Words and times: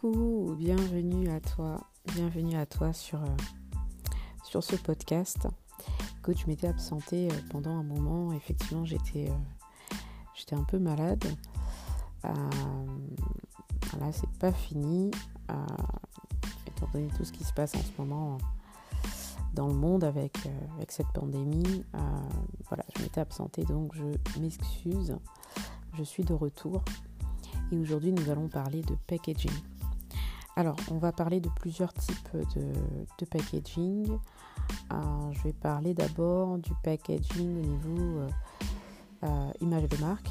Coucou, 0.00 0.54
bienvenue 0.56 1.28
à 1.28 1.40
toi, 1.40 1.78
bienvenue 2.14 2.56
à 2.56 2.64
toi 2.64 2.90
sur, 2.94 3.22
euh, 3.22 3.36
sur 4.44 4.64
ce 4.64 4.76
podcast. 4.76 5.46
Écoute, 6.18 6.38
je 6.38 6.46
m'étais 6.46 6.68
absentée 6.68 7.28
euh, 7.30 7.34
pendant 7.50 7.72
un 7.72 7.82
moment, 7.82 8.32
effectivement 8.32 8.86
j'étais 8.86 9.28
euh, 9.28 9.94
j'étais 10.34 10.56
un 10.56 10.64
peu 10.64 10.78
malade. 10.78 11.22
là 12.24 14.10
c'est 14.12 14.30
pas 14.38 14.52
fini, 14.52 15.10
étant 16.66 16.88
donné 16.94 17.08
tout 17.08 17.24
ce 17.24 17.32
qui 17.32 17.44
se 17.44 17.52
passe 17.52 17.74
en 17.74 17.80
ce 17.80 17.92
moment 17.98 18.38
dans 19.52 19.66
le 19.66 19.74
monde 19.74 20.04
avec, 20.04 20.38
avec 20.76 20.92
cette 20.92 21.08
pandémie. 21.08 21.84
voilà, 22.68 22.84
je 22.96 23.02
m'étais 23.02 23.20
absentée 23.20 23.64
donc 23.64 23.94
je 23.94 24.40
m'excuse. 24.40 25.18
Je 25.98 26.02
suis 26.04 26.24
de 26.24 26.32
retour 26.32 26.82
et 27.70 27.76
aujourd'hui 27.76 28.12
nous 28.12 28.30
allons 28.30 28.48
parler 28.48 28.80
de 28.80 28.94
packaging. 29.06 29.50
Alors, 30.56 30.76
on 30.90 30.98
va 30.98 31.12
parler 31.12 31.40
de 31.40 31.48
plusieurs 31.48 31.92
types 31.92 32.36
de, 32.54 33.24
packaging. 33.24 34.18
Euh, 34.92 35.32
je 35.32 35.42
vais 35.42 35.52
parler 35.52 35.94
d'abord 35.94 36.58
du 36.58 36.72
packaging 36.82 37.58
au 37.58 37.66
niveau 37.66 38.18
euh, 38.18 38.28
euh, 39.24 39.52
image 39.60 39.88
de 39.88 39.96
marque 39.98 40.28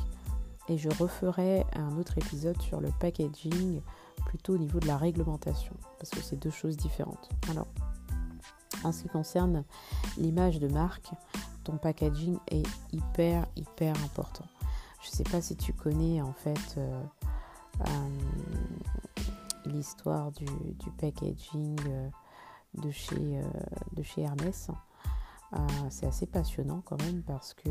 et 0.68 0.78
je 0.78 0.90
referai 0.90 1.66
un 1.74 1.98
autre 1.98 2.18
épisode 2.18 2.62
sur 2.62 2.80
le 2.80 2.90
packaging 3.00 3.82
plutôt 4.26 4.54
au 4.54 4.58
niveau 4.58 4.80
de 4.80 4.88
la 4.88 4.98
réglementation 4.98 5.74
parce 5.98 6.10
que 6.12 6.22
c'est 6.22 6.38
deux 6.38 6.52
choses 6.52 6.78
différentes. 6.78 7.30
Alors, 7.50 7.68
en 8.84 8.92
ce 8.92 9.04
qui 9.04 9.10
concerne 9.10 9.64
l'image 10.18 10.60
de 10.60 10.68
marque, 10.68 11.12
ton 11.64 11.78
packaging 11.78 12.38
est 12.48 12.68
hyper 12.94 13.46
hyper 13.56 13.96
important. 14.04 14.46
Je 15.02 15.10
ne 15.10 15.16
sais 15.16 15.24
pas 15.24 15.42
si 15.42 15.56
tu 15.56 15.74
connais 15.74 16.22
en 16.22 16.34
fait 16.34 16.80
l'histoire 19.70 20.32
du, 20.32 20.46
packaging 20.98 21.78
euh, 21.88 22.10
de 22.76 22.92
chez, 22.92 23.16
euh, 23.16 23.44
de 23.94 24.04
chez 24.04 24.22
Hermès. 24.22 24.70
Euh, 25.54 25.58
c'est 25.90 26.06
assez 26.06 26.26
passionnant 26.26 26.82
quand 26.86 27.02
même 27.04 27.24
parce 27.24 27.54
que 27.54 27.70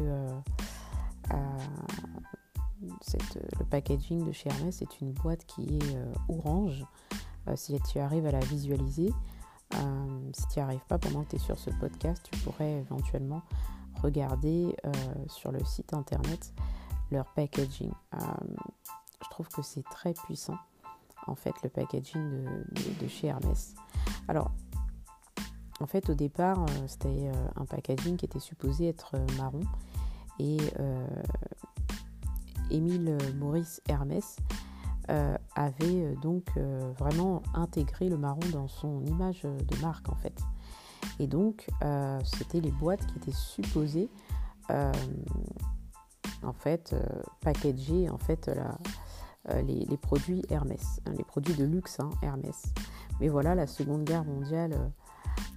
le 3.20 3.64
packaging 3.70 4.24
de 4.26 4.32
chez 4.32 4.48
Hermès 4.50 4.82
est 4.82 5.00
une 5.00 5.12
boîte 5.12 5.44
qui 5.46 5.78
est 5.78 5.96
orange. 6.28 6.84
si 7.54 7.78
tu 7.90 7.98
arrives 8.00 8.26
à 8.26 8.32
la 8.32 8.40
visualiser, 8.40 9.12
si 10.32 10.48
tu 10.48 10.58
n'y 10.58 10.62
arrives 10.62 10.84
pas 10.88 10.98
pendant 10.98 11.22
que 11.22 11.30
tu 11.30 11.36
es 11.36 11.38
sur 11.38 11.58
ce 11.58 11.70
podcast, 11.70 12.28
tu 12.30 12.38
pourrais 12.40 12.80
éventuellement 12.80 13.42
regarder 14.02 14.74
sur 15.28 15.52
le 15.52 15.64
site 15.64 15.94
internet 15.94 16.52
leur 17.12 17.32
packaging. 17.34 17.92
je 18.12 19.30
trouve 19.30 19.48
que 19.48 19.62
c'est 19.62 19.84
très 19.84 20.14
puissant 20.14 20.58
en 21.28 21.34
fait 21.34 21.54
le 21.62 21.68
packaging 21.68 22.44
de, 23.00 23.08
chez 23.08 23.28
Hermès. 23.28 23.74
Alors, 24.26 24.50
en 25.80 25.86
fait, 25.86 26.10
au 26.10 26.14
départ, 26.14 26.60
euh, 26.62 26.66
c'était 26.86 27.08
euh, 27.28 27.48
un 27.56 27.64
packaging 27.64 28.16
qui 28.16 28.24
était 28.24 28.40
supposé 28.40 28.88
être 28.88 29.12
euh, 29.14 29.26
marron. 29.36 29.60
Et 30.40 30.58
Émile 32.70 33.18
Maurice 33.34 33.82
Hermès 33.88 34.36
avait 35.56 36.14
donc 36.22 36.46
vraiment 36.96 37.42
intégré 37.54 38.08
le 38.08 38.16
marron 38.16 38.48
dans 38.52 38.68
son 38.68 39.04
image 39.04 39.42
de 39.42 39.80
marque, 39.82 40.08
en 40.08 40.14
fait. 40.14 40.40
Et 41.18 41.26
donc, 41.26 41.66
c'était 42.22 42.60
les 42.60 42.70
boîtes 42.70 43.04
qui 43.06 43.16
étaient 43.16 43.32
supposées, 43.32 44.08
en 44.70 44.92
fait, 46.52 46.94
packager, 47.40 48.08
en 48.10 48.18
fait, 48.18 48.46
la, 48.46 48.78
euh, 49.50 49.62
les, 49.62 49.96
produits 49.96 50.42
Hermès, 50.50 51.00
hein, 51.06 51.12
les 51.16 51.24
produits 51.24 51.54
de 51.54 51.64
luxe 51.64 52.00
hein, 52.00 52.10
Hermès. 52.22 52.64
Mais 53.20 53.28
voilà, 53.28 53.54
la 53.54 53.66
Seconde 53.66 54.04
Guerre 54.04 54.24
mondiale 54.24 54.74
euh, 54.74 54.88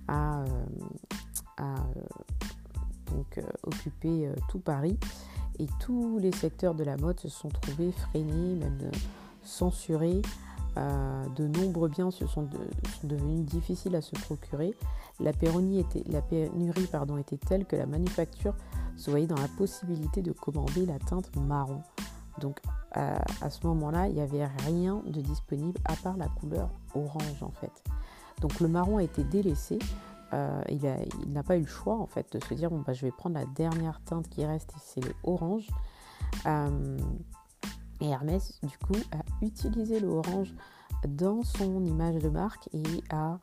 a, 0.08 0.44
euh, 1.60 1.76
occupé 3.64 4.30
tout 4.50 4.60
Paris 4.60 4.98
et 5.60 5.68
tous 5.80 6.18
les 6.20 6.32
secteurs 6.32 6.74
de 6.74 6.84
la 6.84 6.96
mode 6.98 7.20
se 7.20 7.28
sont 7.28 7.50
trouvés 7.50 7.92
freinés, 7.92 8.56
même 8.56 8.92
censurés. 9.44 10.22
de 10.78 11.48
nombreux 11.48 11.90
biens 11.90 12.12
se 12.12 12.26
sont, 12.26 12.48
devenus 13.04 13.46
difficiles 13.46 13.96
à 13.96 14.02
se 14.02 14.16
procurer. 14.16 14.74
La 15.20 15.34
pénurie 15.34 16.88
pardon, 16.90 17.18
était 17.18 17.38
telle 17.38 17.66
que 17.66 17.76
la 17.76 17.86
manufacture 17.86 18.56
se 18.96 19.10
voyait 19.12 19.28
dans 19.28 19.36
la 19.36 19.50
possibilité 19.50 20.22
de 20.22 20.32
commander 20.32 20.86
la 20.86 20.98
teinte 21.00 21.36
marron. 21.36 21.82
Donc 22.40 22.60
à, 22.94 23.50
ce 23.50 23.66
moment-là, 23.68 24.07
il 24.07 24.16
n'y 24.16 24.22
avait 24.22 24.46
rien 24.46 25.02
de 25.06 25.22
disponible 25.22 25.79
à 25.85 25.96
part 25.96 26.18
la 26.18 26.28
couleur 26.28 26.69
orange 26.94 27.41
en 27.41 27.52
fait. 27.52 27.72
Donc 28.41 28.59
le 28.59 28.68
marron 28.68 28.97
a 28.97 29.03
été 29.03 29.24
délaissé. 29.24 29.79
Euh, 30.34 30.62
il 30.69 31.34
n'a 31.34 31.44
pas 31.44 31.57
eu 31.57 31.62
le 31.62 31.68
choix 31.68 31.97
en 31.97 32.07
fait 32.07 32.31
de 32.31 32.44
se 32.44 32.53
dire 32.53 32.69
bon 32.69 32.79
bah 32.85 32.94
je 32.94 33.06
vais 33.06 33.12
prendre 33.12 33.35
la 33.35 33.46
dernière 33.46 34.00
teinte 34.02 34.29
qui 34.29 34.46
reste 34.46 34.72
et 34.72 34.79
c'est 34.79 35.02
le 35.02 35.13
orange. 35.24 35.68
Euh, 36.46 36.97
et 38.00 38.09
Hermès 38.09 38.59
du 38.63 38.78
coup 38.78 39.00
a 39.12 39.46
utilisé 39.46 40.00
le 40.00 40.08
orange 40.08 40.53
dans 41.08 41.44
son 41.44 41.84
image 41.85 42.16
de 42.16 42.29
marque 42.29 42.69
et 42.73 43.03
a 43.09 43.40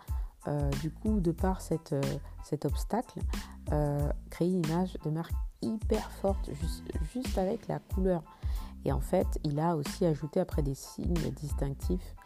euh, 0.47 0.71
du 0.81 0.91
coup 0.91 1.21
de 1.21 1.31
par 1.31 1.61
cet 1.61 1.95
obstacle 2.65 3.21
créé 4.31 4.49
une 4.49 4.65
image 4.65 4.97
de 5.05 5.11
marque 5.11 5.35
hyper 5.61 6.11
forte 6.11 6.51
juste 7.13 7.37
avec 7.37 7.69
la 7.69 7.79
couleur. 7.81 8.23
Et 8.89 8.93
en 8.93 9.03
fait, 9.03 9.39
il 9.45 9.61
a 9.61 9.77
aussi 9.77 10.07
ajouté 10.07 10.41
après 10.41 10.63
des 10.63 10.75
signes 10.75 11.13
distinctifs 11.37 12.17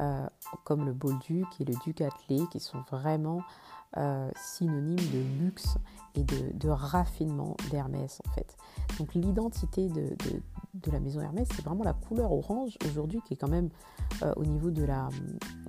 euh, 0.00 0.26
comme 0.64 0.84
le 0.84 0.92
Bolduc 0.92 1.46
et 1.60 1.64
le 1.64 1.74
Ducatelet 1.84 2.44
qui 2.50 2.58
sont 2.58 2.82
vraiment 2.90 3.42
euh, 3.96 4.28
synonymes 4.34 4.96
de 4.96 5.44
luxe 5.44 5.76
et 6.16 6.24
de, 6.24 6.68
raffinement 6.68 7.56
d'Hermès 7.70 8.20
en 8.26 8.32
fait. 8.32 8.56
Donc 8.98 9.14
l'identité 9.14 9.88
de, 9.88 10.90
la 10.90 10.98
maison 10.98 11.20
Hermès, 11.20 11.46
c'est 11.54 11.64
vraiment 11.64 11.84
la 11.84 11.92
couleur 11.92 12.32
orange 12.32 12.76
aujourd'hui 12.90 13.20
qui 13.24 13.34
est 13.34 13.36
quand 13.36 13.46
même 13.46 13.68
euh, 14.24 14.32
au 14.34 14.44
niveau 14.44 14.72
de 14.72 14.82
la, 14.82 15.10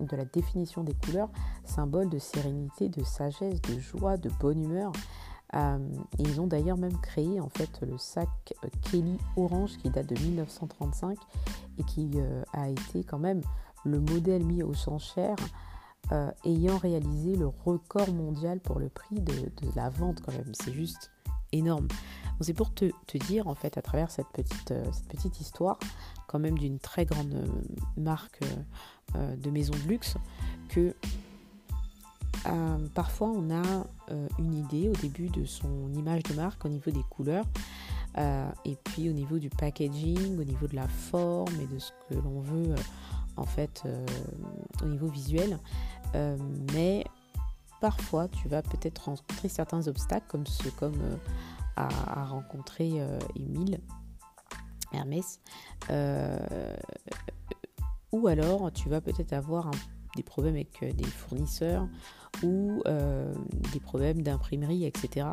de 0.02 0.16
la 0.16 0.26
définition 0.26 0.84
des 0.84 0.96
couleurs, 0.96 1.30
symbole 1.64 2.10
de 2.10 2.18
sérénité, 2.18 2.90
de 2.90 3.04
sagesse, 3.04 3.62
de 3.62 3.78
joie, 3.78 4.18
de 4.18 4.32
bonne 4.40 4.64
humeur. 4.64 4.94
Euh, 5.56 5.78
ils 6.20 6.40
ont 6.40 6.48
d'ailleurs 6.48 6.78
même 6.78 6.98
créé 7.02 7.40
en 7.40 7.50
fait 7.50 7.82
le 7.82 7.98
sac 7.98 8.30
euh, 8.64 8.68
Kelly 8.84 9.18
Orange 9.36 9.78
qui 9.78 9.90
date 9.90 10.08
de 10.08 10.20
1935 10.20 11.18
et 11.80 11.84
qui 11.84 12.12
euh, 12.16 12.44
a 12.54 12.70
été 12.70 13.04
quand 13.04 13.18
même 13.18 13.42
le 13.84 14.00
modèle 14.00 14.44
mis 14.46 14.62
aux 14.64 14.90
enchères 14.90 15.38
ayant 16.44 16.78
réalisé 16.78 17.36
le 17.36 17.46
record 17.46 18.12
mondial 18.12 18.60
pour 18.60 18.80
le 18.80 18.90
prix 18.90 19.20
de, 19.20 19.52
la 19.76 19.90
vente 19.90 20.22
quand 20.22 20.32
même. 20.32 20.52
C'est 20.54 20.74
juste 20.74 21.12
énorme. 21.52 21.88
C'est 22.42 22.56
pour 22.56 22.74
te, 22.74 22.86
dire 23.28 23.48
en 23.48 23.54
fait 23.54 23.78
à 23.78 23.84
travers 23.84 24.10
cette 24.10 24.30
petite, 24.34 24.74
cette 24.92 25.08
petite 25.08 25.40
histoire 25.40 25.78
quand 26.28 26.40
même 26.40 26.58
d'une 26.58 26.80
très 26.80 27.06
grande 27.06 27.48
marque 27.96 28.40
de 29.14 29.52
maison 29.52 29.74
de 29.74 29.88
luxe 29.88 30.16
que 30.70 30.96
euh, 32.46 32.78
parfois, 32.94 33.30
on 33.30 33.50
a 33.52 33.86
euh, 34.12 34.28
une 34.38 34.54
idée 34.54 34.90
au 34.90 34.94
début 34.94 35.30
de 35.30 35.46
son 35.46 35.94
image 35.94 36.24
de 36.24 36.34
marque 36.34 36.64
au 36.66 36.70
niveau 36.70 36.92
des 36.92 37.04
couleurs, 37.10 37.46
euh, 38.18 38.50
et 38.66 38.76
puis 38.76 39.10
au 39.10 39.14
niveau 39.14 39.40
du 39.40 39.50
packaging, 39.50 40.40
au 40.40 40.44
niveau 40.44 40.68
de 40.68 40.76
la 40.76 40.88
forme 40.88 41.54
et 41.62 41.68
de 41.68 41.80
ce 41.80 41.92
que 42.08 42.16
l'on 42.16 42.42
veut 42.42 42.76
en 43.38 43.46
fait 43.46 43.84
au 44.84 44.86
niveau 44.86 45.08
visuel. 45.08 45.58
mais 46.74 47.06
parfois, 47.80 48.28
tu 48.28 48.50
vas 48.50 48.62
peut-être 48.62 49.06
rencontrer 49.06 49.48
certains 49.48 49.88
obstacles, 49.88 50.26
comme 50.28 50.46
ce 50.46 50.68
comme 50.70 51.00
a, 51.78 52.26
rencontré 52.26 52.92
Émile 53.36 53.80
Hermès. 54.92 55.40
ou 58.12 58.28
alors, 58.28 58.74
tu 58.74 58.90
vas 58.90 59.00
peut-être 59.00 59.32
avoir 59.32 59.72
des 60.16 60.24
problèmes 60.24 60.56
avec 60.56 60.96
des 60.96 61.06
fournisseurs 61.06 61.88
ou 62.44 62.82
euh, 62.88 63.34
des 63.74 63.80
problèmes 63.80 64.22
d'imprimerie, 64.22 64.86
etc. 64.86 65.28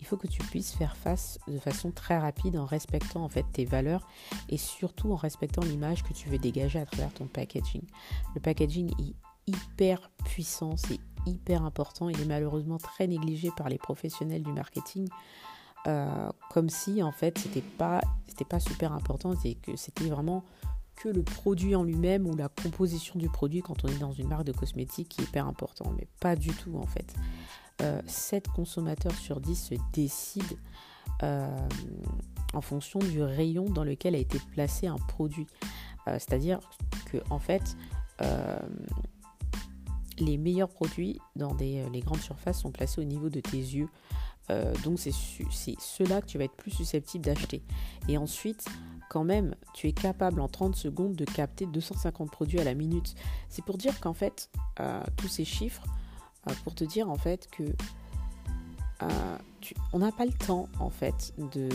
Il 0.00 0.06
faut 0.06 0.16
que 0.16 0.26
tu 0.26 0.40
puisses 0.42 0.72
faire 0.72 0.96
face 0.96 1.38
de 1.48 1.58
façon 1.58 1.90
très 1.90 2.18
rapide 2.18 2.56
en 2.56 2.64
respectant 2.64 3.24
en 3.24 3.28
fait 3.28 3.44
tes 3.52 3.64
valeurs 3.64 4.06
et 4.48 4.56
surtout 4.56 5.12
en 5.12 5.16
respectant 5.16 5.62
l'image 5.62 6.02
que 6.02 6.12
tu 6.12 6.28
veux 6.28 6.38
dégager 6.38 6.78
à 6.78 6.86
travers 6.86 7.12
ton 7.12 7.26
packaging. 7.26 7.82
Le 8.34 8.40
packaging 8.40 8.92
est 9.00 9.14
hyper 9.46 10.10
puissant, 10.24 10.76
c'est 10.76 11.00
hyper 11.26 11.64
important. 11.64 12.08
Il 12.08 12.20
est 12.20 12.26
malheureusement 12.26 12.78
très 12.78 13.06
négligé 13.06 13.50
par 13.56 13.68
les 13.68 13.78
professionnels 13.78 14.42
du 14.42 14.52
marketing. 14.52 15.08
Euh, 15.86 16.30
comme 16.50 16.70
si 16.70 17.02
en 17.02 17.12
fait 17.12 17.36
c'était 17.36 17.60
pas 17.60 18.00
c'était 18.26 18.46
pas 18.46 18.58
super 18.58 18.94
important 18.94 19.34
c'est 19.36 19.52
que 19.52 19.76
c'était 19.76 20.08
vraiment 20.08 20.42
que 20.96 21.08
le 21.08 21.22
produit 21.22 21.74
en 21.74 21.82
lui-même 21.82 22.26
ou 22.26 22.36
la 22.36 22.48
composition 22.48 23.18
du 23.18 23.28
produit 23.28 23.62
quand 23.62 23.84
on 23.84 23.88
est 23.88 23.98
dans 23.98 24.12
une 24.12 24.28
marque 24.28 24.44
de 24.44 24.52
cosmétiques 24.52 25.08
qui 25.08 25.20
est 25.22 25.24
hyper 25.24 25.46
important, 25.46 25.92
mais 25.96 26.06
pas 26.20 26.36
du 26.36 26.50
tout 26.50 26.76
en 26.76 26.86
fait. 26.86 27.14
7 28.06 28.48
euh, 28.48 28.52
consommateurs 28.52 29.14
sur 29.14 29.40
10 29.40 29.54
se 29.56 29.74
décident 29.92 30.56
euh, 31.22 31.68
en 32.52 32.60
fonction 32.60 32.98
du 32.98 33.22
rayon 33.22 33.64
dans 33.64 33.84
lequel 33.84 34.14
a 34.14 34.18
été 34.18 34.38
placé 34.52 34.86
un 34.86 34.96
produit. 34.96 35.46
Euh, 36.06 36.12
c'est-à-dire 36.12 36.60
que 37.06 37.18
en 37.30 37.38
fait, 37.38 37.76
les 40.18 40.38
meilleurs 40.38 40.68
produits 40.68 41.18
dans 41.34 41.54
des, 41.54 41.84
les 41.92 42.00
grandes 42.00 42.20
surfaces 42.20 42.60
sont 42.60 42.70
placés 42.70 43.00
au 43.00 43.04
niveau 43.04 43.28
de 43.28 43.40
tes 43.40 43.56
yeux. 43.56 43.88
donc 44.84 45.00
c'est 45.00 45.74
ceux-là 45.80 46.20
que 46.20 46.26
tu 46.26 46.38
vas 46.38 46.44
être 46.44 46.56
plus 46.56 46.70
susceptible 46.70 47.24
d'acheter. 47.24 47.62
Et 48.08 48.16
ensuite, 48.16 48.64
quand 49.14 49.22
même, 49.22 49.54
tu 49.74 49.86
es 49.86 49.92
capable 49.92 50.40
en 50.40 50.48
30 50.48 50.74
secondes 50.74 51.14
de 51.14 51.24
capter 51.24 51.66
250 51.66 52.32
produits 52.32 52.58
à 52.58 52.64
la 52.64 52.74
minute. 52.74 53.14
C'est 53.48 53.64
pour 53.64 53.78
dire 53.78 54.00
qu'en 54.00 54.12
fait, 54.12 54.50
tous 55.16 55.28
ces 55.28 55.44
chiffres, 55.44 55.84
pour 56.64 56.74
te 56.74 56.82
dire 56.82 57.08
en 57.08 57.16
fait 57.16 57.46
que 57.52 57.62
euh, 59.02 59.38
on 59.92 60.00
n'a 60.00 60.10
pas 60.10 60.24
le 60.24 60.32
temps 60.32 60.68
en 60.80 60.90
fait 60.90 61.32
de, 61.38 61.68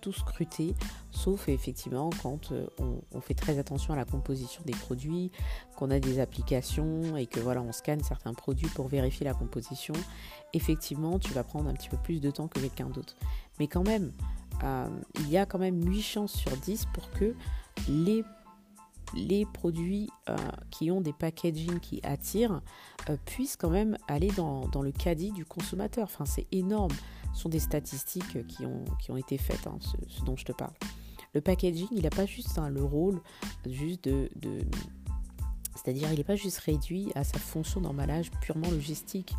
tout 0.00 0.12
scruter, 0.12 0.76
sauf 1.10 1.48
effectivement 1.48 2.10
quand 2.22 2.52
euh, 2.52 2.66
on, 3.12 3.20
fait 3.20 3.34
très 3.34 3.58
attention 3.58 3.92
à 3.92 3.96
la 3.96 4.04
composition 4.04 4.62
des 4.64 4.72
produits, 4.72 5.32
qu'on 5.76 5.90
a 5.90 5.98
des 5.98 6.20
applications 6.20 7.16
et 7.16 7.26
que 7.26 7.40
voilà 7.40 7.60
on 7.60 7.72
scanne 7.72 8.04
certains 8.04 8.34
produits 8.34 8.68
pour 8.68 8.86
vérifier 8.86 9.24
la 9.24 9.34
composition. 9.34 9.94
Effectivement, 10.52 11.18
tu 11.18 11.32
vas 11.32 11.42
prendre 11.42 11.68
un 11.68 11.74
petit 11.74 11.88
peu 11.88 11.96
plus 11.96 12.20
de 12.20 12.30
temps 12.30 12.46
que 12.46 12.60
quelqu'un 12.60 12.88
d'autre. 12.88 13.16
Mais 13.58 13.66
quand 13.66 13.84
même, 13.84 14.12
euh, 14.62 14.88
il 15.20 15.30
y 15.30 15.36
a 15.36 15.46
quand 15.46 15.58
même 15.58 15.82
8 15.84 16.02
chances 16.02 16.32
sur 16.32 16.56
10 16.56 16.86
pour 16.92 17.10
que 17.10 17.34
les 17.88 18.24
les 19.16 19.46
produits 19.46 20.10
euh, 20.28 20.36
qui 20.70 20.90
ont 20.90 21.00
des 21.00 21.12
packaging 21.12 21.78
qui 21.78 22.00
attirent 22.02 22.62
euh, 23.08 23.16
puissent 23.24 23.56
quand 23.56 23.70
même 23.70 23.96
aller 24.08 24.28
dans, 24.28 24.68
le 24.82 24.90
caddie 24.90 25.30
du 25.30 25.44
consommateur. 25.44 26.04
Enfin, 26.04 26.24
c'est 26.24 26.46
énorme. 26.50 26.90
Ce 27.32 27.42
sont 27.42 27.48
des 27.48 27.60
statistiques 27.60 28.44
qui 28.48 28.66
ont, 28.66 28.84
qui 29.00 29.12
ont 29.12 29.16
été 29.16 29.38
faites, 29.38 29.68
hein, 29.68 29.78
ce, 29.80 30.24
dont 30.24 30.36
je 30.36 30.44
te 30.44 30.52
parle. 30.52 30.72
Le 31.32 31.40
packaging, 31.40 31.88
il 31.92 32.02
n'a 32.02 32.10
pas 32.10 32.26
juste 32.26 32.58
hein, 32.58 32.68
le 32.68 32.82
rôle 32.82 33.20
juste 33.66 34.04
de, 34.04 34.28
c'est-à-dire, 35.76 36.12
il 36.12 36.16
n'est 36.16 36.24
pas 36.24 36.36
juste 36.36 36.58
réduit 36.58 37.12
à 37.14 37.22
sa 37.22 37.38
fonction 37.38 37.80
d'emballage 37.80 38.30
purement 38.40 38.70
logistique. 38.70 39.34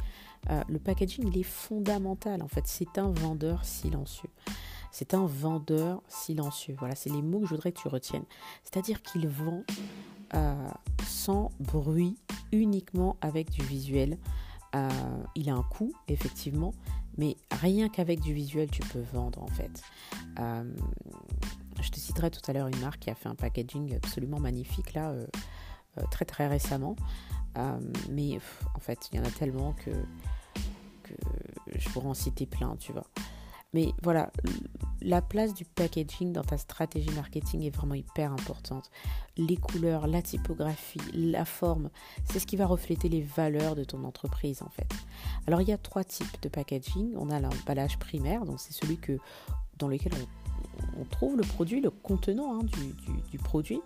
Le 0.69 0.77
packaging, 0.77 1.27
il 1.27 1.38
est 1.39 1.44
fondamental. 1.44 2.44
En 2.44 2.47
fait, 2.47 2.63
c'est 2.65 2.97
un 2.97 3.09
vendeur 3.09 3.65
silencieux. 3.65 4.29
C'est 4.97 5.13
un 5.13 5.25
vendeur 5.25 6.01
silencieux. 6.07 6.74
Voilà, 6.80 6.95
c'est 6.95 7.09
les 7.09 7.21
mots 7.21 7.42
que 7.42 7.47
je 7.47 7.50
voudrais 7.50 7.74
que 7.74 7.81
tu 7.81 7.89
retiennes. 7.89 8.24
C'est-à-dire 8.63 9.01
qu'il 9.01 9.27
vend 9.27 9.65
euh, 10.33 10.69
sans 11.06 11.51
bruit, 11.59 12.15
uniquement 12.53 13.18
avec 13.19 13.50
du 13.50 13.62
visuel. 13.62 14.18
Euh, 14.74 14.89
il 15.36 15.50
a 15.50 15.53
un 15.53 15.63
coût, 15.63 15.92
effectivement, 16.07 16.74
mais 17.18 17.36
rien 17.51 17.89
qu'avec 17.89 18.21
du 18.21 18.33
visuel, 18.33 18.71
tu 18.71 18.80
peux 18.83 19.03
vendre, 19.12 19.44
en 19.44 19.47
fait. 19.47 19.83
Euh, 20.39 20.63
je 21.81 21.89
te 21.89 22.00
citerai 22.00 22.31
tout 22.31 22.39
à 22.47 22.53
l'heure 22.53 22.68
une 22.68 22.80
marque 22.80 23.00
qui 23.00 23.09
a 23.09 23.15
fait 23.15 23.27
un 23.27 23.36
packaging 23.36 23.97
absolument 23.97 24.39
magnifique, 24.39 24.94
là, 24.94 25.13
très 26.09 26.24
très 26.24 26.47
récemment. 26.47 26.95
mais 28.12 28.39
en 28.74 28.80
fait, 28.80 29.09
il 29.12 29.18
y 29.18 29.19
en 29.19 29.25
a 29.25 29.31
tellement 29.31 29.74
que, 29.74 29.92
que 31.03 31.15
je 31.77 31.89
pourrais 31.89 32.07
en 32.07 32.13
citer 32.13 32.45
plein, 32.45 32.77
tu 32.77 32.94
vois. 32.94 33.07
Mais 33.75 33.94
voilà, 34.01 34.31
la 35.01 35.22
place 35.22 35.54
du 35.54 35.66
packaging 35.66 36.31
dans 36.31 36.45
ta 36.45 36.57
stratégie 36.57 37.12
marketing 37.12 37.63
est 37.63 37.75
vraiment 37.75 37.95
hyper 37.95 38.31
importante. 38.31 38.89
Les 39.36 39.57
couleurs, 39.57 40.07
la 40.07 40.22
typographie, 40.22 41.01
la 41.13 41.44
forme, 41.44 41.89
c'est 42.24 42.39
ce 42.39 42.48
qui 42.48 42.56
va 42.56 42.68
refléter 42.68 43.10
les 43.10 43.22
valeurs 43.22 43.75
de 43.75 43.83
ton 43.83 44.06
entreprise 44.06 44.62
en 44.62 44.69
fait. 44.69 44.88
Alors 45.45 45.60
il 45.60 45.68
y 45.68 45.74
a 45.74 45.77
trois 45.77 46.06
types 46.06 46.42
de 46.42 46.48
packaging. 46.48 47.16
On 47.18 47.30
a 47.30 47.42
l'emballage 47.42 48.00
primaire, 48.00 48.45
donc 48.45 48.62
c'est 48.62 48.72
celui 48.72 48.95
que, 48.95 49.18
dans 49.78 49.89
lequel 49.89 50.13
on, 50.98 51.04
trouve 51.04 51.36
le 51.36 51.44
produit, 51.44 51.81
le 51.81 51.89
contenant 51.89 52.62
hein, 52.62 52.63
du, 53.30 53.38
produit. 53.39 53.81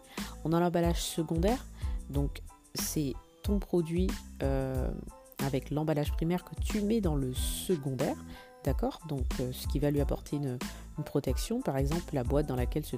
On 0.45 0.53
a 0.53 0.59
l'emballage 0.59 1.01
secondaire, 1.01 1.65
donc 2.11 2.43
c'est 2.75 3.15
ton 3.41 3.57
produit 3.57 4.05
euh, 4.43 4.91
avec 5.43 5.71
l'emballage 5.71 6.11
primaire 6.11 6.43
que 6.43 6.53
tu 6.61 6.81
mets 6.81 7.01
dans 7.01 7.15
le 7.15 7.33
secondaire. 7.33 8.17
D'accord 8.63 8.99
Donc, 9.07 9.25
euh, 9.39 9.53
ce 9.53 9.67
qui 9.67 9.79
va 9.79 9.89
lui 9.89 10.01
apporter 10.01 10.35
une, 10.35 10.57
protection, 11.05 11.61
par 11.61 11.77
exemple 11.77 12.13
la 12.13 12.25
boîte 12.25 12.45
dans 12.47 12.57
laquelle 12.57 12.83
se, 12.83 12.97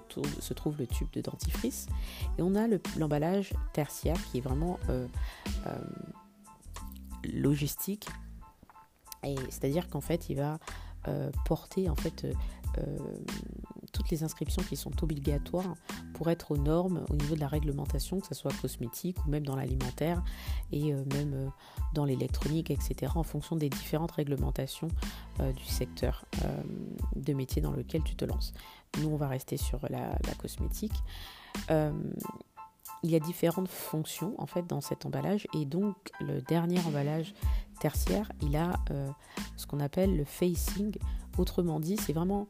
trouve 0.54 0.76
le 0.80 0.88
tube 0.88 1.08
de 1.14 1.22
dentifrice. 1.22 1.88
Et 2.40 2.42
on 2.42 2.56
a 2.56 2.66
l'emballage 2.98 3.54
tertiaire 3.74 4.18
qui 4.32 4.40
est 4.40 4.42
vraiment 4.42 4.80
euh, 4.90 5.06
euh, 5.68 5.78
logistique. 7.24 8.08
Et 9.24 9.36
c'est-à-dire 9.50 9.88
qu'en 9.88 10.02
fait, 10.02 10.30
il 10.30 10.38
va 10.38 10.58
porter 11.46 11.90
en 11.90 11.96
fait 11.96 12.26
les 14.12 14.24
inscriptions 14.24 14.62
qui 14.62 14.76
sont 14.76 14.92
obligatoires 15.04 15.76
pour 16.14 16.30
être 16.30 16.52
aux 16.52 16.58
normes 16.58 17.04
au 17.10 17.16
niveau 17.16 17.36
de 17.36 17.40
la 17.40 17.48
réglementation, 17.48 18.20
que 18.20 18.28
ce 18.28 18.36
soit 18.36 18.54
cosmétique 18.62 19.18
ou 19.26 19.30
même 19.30 19.46
dans 19.46 19.56
l'alimentaire 19.56 20.22
et 20.72 20.94
euh, 20.94 21.04
même 21.14 21.34
euh, 21.34 21.48
dans 21.94 22.06
l'électronique, 22.06 22.70
etc., 22.70 23.14
en 23.16 23.24
fonction 23.24 23.56
des 23.56 23.70
différentes 23.70 24.12
réglementations 24.12 24.90
euh, 25.40 25.52
du 25.54 25.66
secteur 25.66 26.26
de 27.16 27.34
métier 27.34 27.62
dans 27.62 27.72
lequel 27.72 28.04
tu 28.04 28.16
te 28.16 28.26
lances. 28.26 28.54
Nous, 29.00 29.10
on 29.10 29.16
va 29.16 29.28
rester 29.28 29.58
sur 29.58 29.80
la, 29.90 30.12
cosmétique. 30.38 30.94
il 31.70 33.10
y 33.10 33.16
a 33.16 33.20
différentes 33.20 33.68
fonctions 33.68 34.36
en 34.38 34.46
fait 34.46 34.68
dans 34.68 34.82
cet 34.82 35.06
emballage 35.06 35.48
et 35.54 35.66
donc 35.66 35.96
le 36.20 36.42
dernier 36.42 36.80
emballage 36.86 37.34
tertiaire, 37.80 38.32
il 38.42 38.56
a 38.56 38.74
ce 39.58 39.66
qu'on 39.66 39.80
appelle 39.80 40.16
le 40.16 40.26
facing. 40.26 40.96
Autrement 41.38 41.80
dit, 41.80 41.98
c'est 41.98 42.14
vraiment 42.14 42.48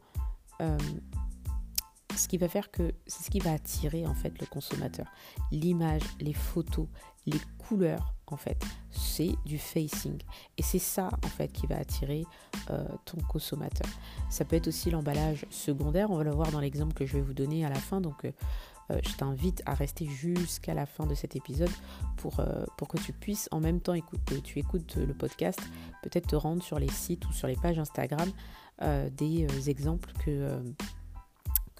ce 2.16 2.28
qui 2.28 2.38
va 2.38 2.48
faire 2.48 2.70
que 2.70 2.94
c'est 3.06 3.24
ce 3.24 3.30
qui 3.30 3.38
va 3.38 3.52
attirer 3.52 4.06
en 4.06 4.14
fait 4.14 4.38
le 4.40 4.46
consommateur. 4.46 5.06
L'image, 5.50 6.02
les 6.20 6.32
photos, 6.32 6.86
les 7.26 7.40
couleurs 7.58 8.14
en 8.26 8.36
fait, 8.36 8.62
c'est 8.90 9.34
du 9.44 9.58
facing 9.58 10.18
et 10.56 10.62
c'est 10.62 10.78
ça 10.78 11.10
en 11.22 11.28
fait 11.28 11.48
qui 11.48 11.66
va 11.66 11.76
attirer 11.76 12.24
euh, 12.70 12.84
ton 13.04 13.18
consommateur. 13.28 13.86
Ça 14.30 14.44
peut 14.44 14.56
être 14.56 14.68
aussi 14.68 14.90
l'emballage 14.90 15.46
secondaire, 15.50 16.10
on 16.10 16.16
va 16.16 16.24
le 16.24 16.30
voir 16.30 16.50
dans 16.50 16.60
l'exemple 16.60 16.94
que 16.94 17.04
je 17.04 17.14
vais 17.14 17.20
vous 17.20 17.34
donner 17.34 17.64
à 17.64 17.68
la 17.68 17.78
fin 17.78 18.00
donc 18.00 18.24
euh, 18.24 18.32
euh, 18.90 18.98
je 19.06 19.14
t'invite 19.14 19.62
à 19.66 19.74
rester 19.74 20.06
jusqu'à 20.06 20.74
la 20.74 20.86
fin 20.86 21.06
de 21.06 21.14
cet 21.14 21.36
épisode 21.36 21.70
pour, 22.16 22.40
pour 22.76 22.88
que 22.88 22.98
tu 22.98 23.12
puisses 23.12 23.48
en 23.52 23.60
même 23.60 23.80
temps 23.80 23.94
que 24.26 24.34
tu 24.36 24.58
écoutes 24.58 24.96
le 24.96 25.14
podcast, 25.14 25.60
peut-être 26.02 26.28
te 26.28 26.36
rendre 26.36 26.62
sur 26.62 26.78
les 26.78 26.90
sites 26.90 27.26
ou 27.28 27.32
sur 27.32 27.46
les 27.46 27.56
pages 27.56 27.78
Instagram 27.78 28.30
des 29.16 29.70
exemples 29.70 30.12
que 30.24 30.60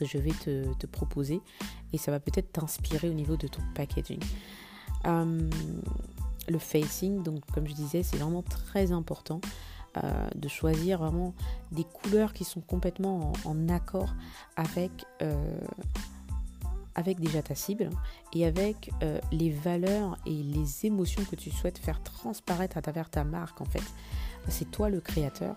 je 0.00 0.18
vais 0.18 0.30
te, 0.32 0.86
proposer 0.86 1.40
et 1.92 1.98
ça 1.98 2.10
va 2.10 2.20
peut-être 2.20 2.52
t'inspirer 2.52 3.08
au 3.08 3.14
niveau 3.14 3.36
de 3.36 3.46
ton 3.46 3.62
packaging. 3.74 4.20
Euh, 5.06 5.50
le 6.48 6.58
facing, 6.58 7.22
donc 7.22 7.44
comme 7.52 7.66
je 7.68 7.74
disais, 7.74 8.02
c'est 8.02 8.16
vraiment 8.16 8.42
très 8.42 8.92
important 8.92 9.40
euh, 10.02 10.28
de 10.34 10.48
choisir 10.48 10.98
vraiment 10.98 11.34
des 11.70 11.84
couleurs 11.84 12.32
qui 12.32 12.44
sont 12.44 12.60
complètement 12.60 13.32
en, 13.44 13.68
accord 13.68 14.14
avec, 14.56 14.90
euh, 15.22 15.60
avec 16.94 17.20
déjà 17.20 17.42
ta 17.42 17.54
cible 17.54 17.90
et 18.32 18.44
avec 18.44 18.90
les 19.30 19.50
valeurs 19.50 20.18
et 20.26 20.42
les 20.42 20.86
émotions 20.86 21.24
que 21.24 21.36
tu 21.36 21.50
souhaites 21.50 21.78
faire 21.78 22.02
transparaître 22.02 22.76
à 22.76 22.82
travers 22.82 23.08
ta 23.08 23.24
marque 23.24 23.60
en 23.60 23.66
fait. 23.66 23.84
C'est 24.48 24.70
toi 24.70 24.88
le 24.88 25.00
créateur, 25.00 25.56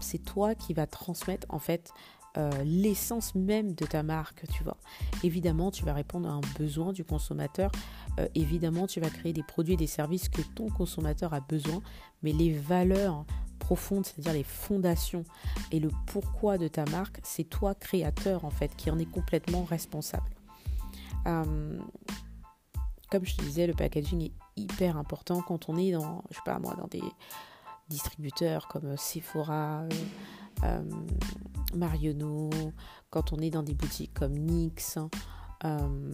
c'est 0.00 0.24
toi 0.24 0.56
qui 0.56 0.74
va 0.74 0.88
transmettre 0.88 1.46
en 1.50 1.60
fait 1.60 1.92
euh, 2.36 2.50
l'essence 2.64 3.34
même 3.34 3.74
de 3.74 3.86
ta 3.86 4.02
marque, 4.02 4.44
tu 4.52 4.64
vois. 4.64 4.76
Évidemment, 5.22 5.70
tu 5.70 5.84
vas 5.84 5.92
répondre 5.92 6.28
à 6.28 6.32
un 6.32 6.40
besoin 6.58 6.92
du 6.92 7.04
consommateur. 7.04 7.70
Euh, 8.18 8.28
évidemment, 8.34 8.86
tu 8.86 9.00
vas 9.00 9.08
créer 9.08 9.32
des 9.32 9.42
produits 9.42 9.74
et 9.74 9.76
des 9.76 9.86
services 9.86 10.28
que 10.28 10.42
ton 10.54 10.68
consommateur 10.68 11.32
a 11.32 11.40
besoin. 11.40 11.80
Mais 12.22 12.32
les 12.32 12.52
valeurs 12.52 13.24
profondes, 13.60 14.04
c'est-à-dire 14.04 14.32
les 14.32 14.42
fondations 14.42 15.24
et 15.70 15.78
le 15.78 15.90
pourquoi 16.06 16.58
de 16.58 16.68
ta 16.68 16.84
marque, 16.86 17.20
c'est 17.22 17.44
toi, 17.44 17.74
créateur, 17.74 18.44
en 18.44 18.50
fait, 18.50 18.74
qui 18.76 18.90
en 18.90 18.98
est 18.98 19.10
complètement 19.10 19.64
responsable. 19.64 20.30
Euh, 21.26 21.78
comme 23.10 23.24
je 23.24 23.36
te 23.36 23.42
disais, 23.42 23.66
le 23.66 23.74
packaging 23.74 24.22
est 24.22 24.32
hyper 24.56 24.96
important 24.96 25.40
quand 25.40 25.68
on 25.68 25.76
est 25.76 25.92
dans, 25.92 26.24
je 26.30 26.34
sais 26.36 26.42
pas 26.44 26.58
moi, 26.58 26.74
dans 26.74 26.88
des 26.88 27.02
distributeurs 27.88 28.66
comme 28.66 28.96
Sephora. 28.96 29.84
Euh, 30.64 30.82
quand 33.10 33.32
on 33.32 33.38
est 33.38 33.50
dans 33.50 33.62
des 33.62 33.74
boutiques 33.74 34.14
comme 34.14 34.32
NYX. 34.32 34.98
Euh, 35.64 36.12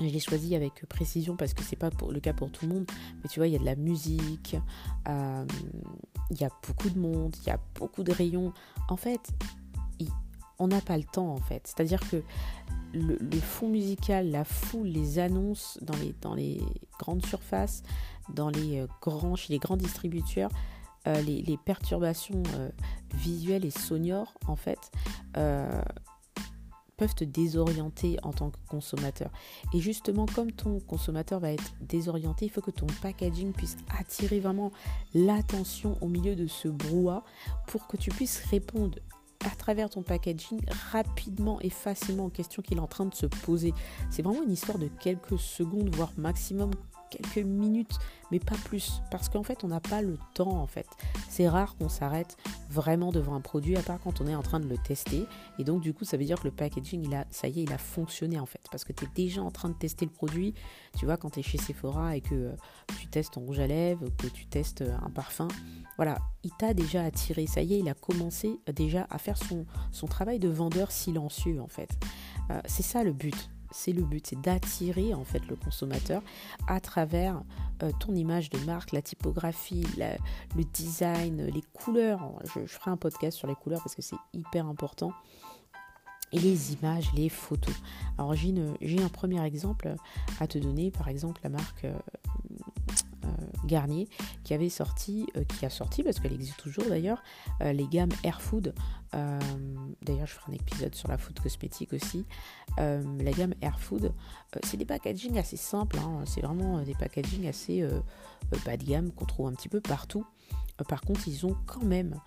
je 0.00 0.06
l'ai 0.06 0.20
choisi 0.20 0.54
avec 0.54 0.86
précision 0.86 1.36
parce 1.36 1.54
que 1.54 1.62
c'est 1.62 1.76
pas 1.76 1.90
le 2.10 2.20
cas 2.20 2.32
pour 2.32 2.52
tout 2.52 2.66
le 2.66 2.74
monde, 2.74 2.86
mais 3.22 3.28
tu 3.28 3.40
vois, 3.40 3.48
il 3.48 3.52
y 3.52 3.56
a 3.56 3.58
de 3.58 3.64
la 3.64 3.74
musique, 3.74 4.56
euh, 5.08 5.44
il 6.30 6.40
y 6.40 6.44
a 6.44 6.50
beaucoup 6.66 6.88
de 6.88 6.98
monde, 6.98 7.34
il 7.42 7.48
y 7.48 7.50
a 7.50 7.58
beaucoup 7.74 8.04
de 8.04 8.12
rayons. 8.12 8.52
En 8.88 8.96
fait, 8.96 9.32
on 10.60 10.68
n'a 10.68 10.80
pas 10.80 10.96
le 10.96 11.04
temps 11.04 11.32
en 11.32 11.38
fait. 11.38 11.62
C'est-à-dire 11.66 12.00
que 12.08 12.22
le, 12.92 13.40
fond 13.40 13.68
musical, 13.68 14.30
la 14.30 14.44
foule, 14.44 14.86
les 14.88 15.18
annonces 15.18 15.78
dans 15.82 15.96
les, 15.96 16.14
dans 16.20 16.34
les 16.34 16.60
grandes 16.98 17.24
surfaces, 17.26 17.82
dans 18.32 18.50
les 18.50 18.86
grands, 19.00 19.36
chez 19.36 19.52
les 19.52 19.58
grands 19.58 19.76
distributeurs, 19.76 20.50
euh, 21.06 21.20
les, 21.22 21.58
perturbations 21.64 22.42
euh, 22.56 22.70
visuelles 23.14 23.64
et 23.64 23.70
sonores, 23.70 24.34
en 24.46 24.56
fait, 24.56 24.90
euh, 25.36 25.82
peuvent 26.96 27.14
te 27.14 27.24
désorienter 27.24 28.18
en 28.22 28.32
tant 28.32 28.50
que 28.50 28.58
consommateur. 28.68 29.30
Et 29.72 29.80
justement, 29.80 30.26
comme 30.26 30.52
ton 30.52 30.80
consommateur 30.80 31.40
va 31.40 31.52
être 31.52 31.72
désorienté, 31.80 32.46
il 32.46 32.50
faut 32.50 32.60
que 32.60 32.72
ton 32.72 32.86
packaging 33.00 33.52
puisse 33.52 33.76
attirer 33.98 34.40
vraiment 34.40 34.72
l'attention 35.14 35.96
au 36.00 36.08
milieu 36.08 36.34
de 36.34 36.46
ce 36.46 36.68
brouhaha 36.68 37.22
pour 37.68 37.86
que 37.86 37.96
tu 37.96 38.10
puisses 38.10 38.44
répondre 38.46 38.98
à 39.46 39.54
travers 39.54 39.88
ton 39.88 40.02
packaging 40.02 40.60
rapidement 40.90 41.60
et 41.60 41.70
facilement 41.70 42.26
aux 42.26 42.30
questions 42.30 42.60
qu'il 42.60 42.78
est 42.78 42.80
en 42.80 42.88
train 42.88 43.06
de 43.06 43.14
se 43.14 43.26
poser. 43.26 43.72
C'est 44.10 44.22
vraiment 44.22 44.42
une 44.42 44.52
histoire 44.52 44.78
de 44.78 44.88
quelques 44.88 45.38
secondes, 45.38 45.94
voire 45.94 46.12
maximum 46.16 46.72
quelques 47.10 47.44
minutes, 47.44 47.98
mais 48.30 48.38
pas 48.38 48.56
plus. 48.64 49.02
Parce 49.10 49.28
qu'en 49.28 49.42
fait, 49.42 49.64
on 49.64 49.68
n'a 49.68 49.80
pas 49.80 50.02
le 50.02 50.18
temps, 50.34 50.60
en 50.60 50.66
fait. 50.66 50.86
C'est 51.28 51.48
rare 51.48 51.76
qu'on 51.76 51.88
s'arrête 51.88 52.36
vraiment 52.70 53.12
devant 53.12 53.34
un 53.34 53.40
produit, 53.40 53.76
à 53.76 53.82
part 53.82 53.98
quand 54.00 54.20
on 54.20 54.26
est 54.26 54.34
en 54.34 54.42
train 54.42 54.60
de 54.60 54.68
le 54.68 54.76
tester. 54.78 55.26
Et 55.58 55.64
donc, 55.64 55.80
du 55.80 55.94
coup, 55.94 56.04
ça 56.04 56.16
veut 56.16 56.24
dire 56.24 56.38
que 56.38 56.44
le 56.44 56.50
packaging, 56.50 57.04
il 57.04 57.14
a, 57.14 57.24
ça 57.30 57.48
y 57.48 57.60
est, 57.60 57.62
il 57.64 57.72
a 57.72 57.78
fonctionné, 57.78 58.38
en 58.38 58.46
fait. 58.46 58.60
Parce 58.70 58.84
que 58.84 58.92
tu 58.92 59.04
es 59.04 59.08
déjà 59.14 59.42
en 59.42 59.50
train 59.50 59.68
de 59.68 59.74
tester 59.74 60.04
le 60.04 60.10
produit. 60.10 60.54
Tu 60.98 61.04
vois, 61.04 61.16
quand 61.16 61.30
tu 61.30 61.40
es 61.40 61.42
chez 61.42 61.58
Sephora 61.58 62.16
et 62.16 62.20
que 62.20 62.34
euh, 62.34 62.52
tu 62.98 63.06
testes 63.06 63.34
ton 63.34 63.40
rouge 63.40 63.60
à 63.60 63.66
lèvres, 63.66 64.06
que 64.18 64.26
tu 64.26 64.46
testes 64.46 64.82
euh, 64.82 64.96
un 65.02 65.10
parfum, 65.10 65.48
voilà, 65.96 66.18
il 66.44 66.50
t'a 66.58 66.74
déjà 66.74 67.02
attiré. 67.04 67.46
Ça 67.46 67.62
y 67.62 67.74
est, 67.74 67.78
il 67.78 67.88
a 67.88 67.94
commencé 67.94 68.60
euh, 68.68 68.72
déjà 68.72 69.06
à 69.10 69.18
faire 69.18 69.36
son, 69.36 69.66
son 69.92 70.06
travail 70.06 70.38
de 70.38 70.48
vendeur 70.48 70.90
silencieux, 70.90 71.60
en 71.60 71.68
fait. 71.68 71.90
c'est 72.66 72.82
ça 72.82 73.04
le 73.04 73.12
but 73.12 73.50
c'est 73.70 73.92
le 73.92 74.02
but, 74.02 74.26
c'est 74.26 74.40
d'attirer 74.40 75.14
en 75.14 75.24
fait 75.24 75.46
le 75.46 75.56
consommateur 75.56 76.22
à 76.66 76.80
travers 76.80 77.42
euh, 77.82 77.90
ton 78.00 78.14
image 78.14 78.50
de 78.50 78.58
marque, 78.60 78.92
la 78.92 79.02
typographie, 79.02 79.86
le 80.56 80.64
design, 80.64 81.46
les 81.46 81.62
couleurs. 81.72 82.32
Je, 82.44 82.66
ferai 82.66 82.90
un 82.90 82.96
podcast 82.96 83.36
sur 83.36 83.48
les 83.48 83.54
couleurs 83.54 83.82
parce 83.82 83.94
que 83.94 84.02
c'est 84.02 84.16
hyper 84.32 84.66
important. 84.66 85.12
Et 86.30 86.38
les 86.38 86.74
images, 86.74 87.10
les 87.14 87.30
photos. 87.30 87.74
Alors 88.18 88.34
j'ai 88.34 89.02
un 89.02 89.08
premier 89.08 89.42
exemple 89.44 89.94
à 90.40 90.46
te 90.46 90.58
donner, 90.58 90.90
par 90.90 91.08
exemple 91.08 91.40
la 91.42 91.48
marque 91.48 91.84
euh, 91.84 91.94
Garnier 93.64 94.08
qui 94.44 94.54
avait 94.54 94.70
sorti, 94.70 95.26
euh, 95.36 95.44
qui 95.44 95.66
a 95.66 95.70
sorti 95.70 96.02
parce 96.02 96.20
qu'elle 96.20 96.32
existe 96.32 96.56
toujours 96.56 96.86
d'ailleurs, 96.88 97.22
euh, 97.62 97.72
les 97.72 97.86
gammes 97.86 98.12
Air 98.24 98.40
Food. 98.40 98.74
Euh, 99.14 99.38
d'ailleurs, 100.02 100.26
je 100.26 100.32
ferai 100.32 100.52
un 100.52 100.54
épisode 100.54 100.94
sur 100.94 101.08
la 101.08 101.18
food 101.18 101.38
cosmétique 101.38 101.92
aussi. 101.92 102.24
la 102.78 103.32
gamme 103.32 103.54
Air 103.60 103.78
Food, 103.80 104.12
c'est 104.64 104.76
des 104.76 104.84
packaging 104.84 105.38
assez 105.38 105.56
simples. 105.56 105.98
Hein. 105.98 106.24
c'est 106.26 106.40
vraiment 106.42 106.80
des 106.82 106.94
packaging 106.94 107.46
assez 107.48 107.86
bas 108.64 108.76
de 108.76 108.84
gamme 108.84 109.10
qu'on 109.12 109.24
trouve 109.24 109.48
un 109.48 109.52
petit 109.52 109.68
peu 109.68 109.80
partout. 109.80 110.24
Par 110.88 111.00
contre, 111.00 111.26
ils 111.26 111.44
ont 111.44 111.56
quand 111.66 111.82
même 111.82 112.20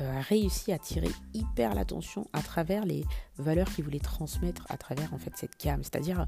réussi 0.00 0.72
à 0.72 0.78
tirer 0.78 1.10
hyper 1.34 1.74
l'attention 1.74 2.26
à 2.32 2.40
travers 2.40 2.86
les 2.86 3.04
valeurs 3.36 3.68
qu'ils 3.68 3.84
voulaient 3.84 3.98
transmettre 3.98 4.64
à 4.68 4.76
travers 4.76 5.12
en 5.12 5.18
fait 5.18 5.32
cette 5.36 5.60
gamme. 5.62 5.82
C'est-à-dire 5.82 6.24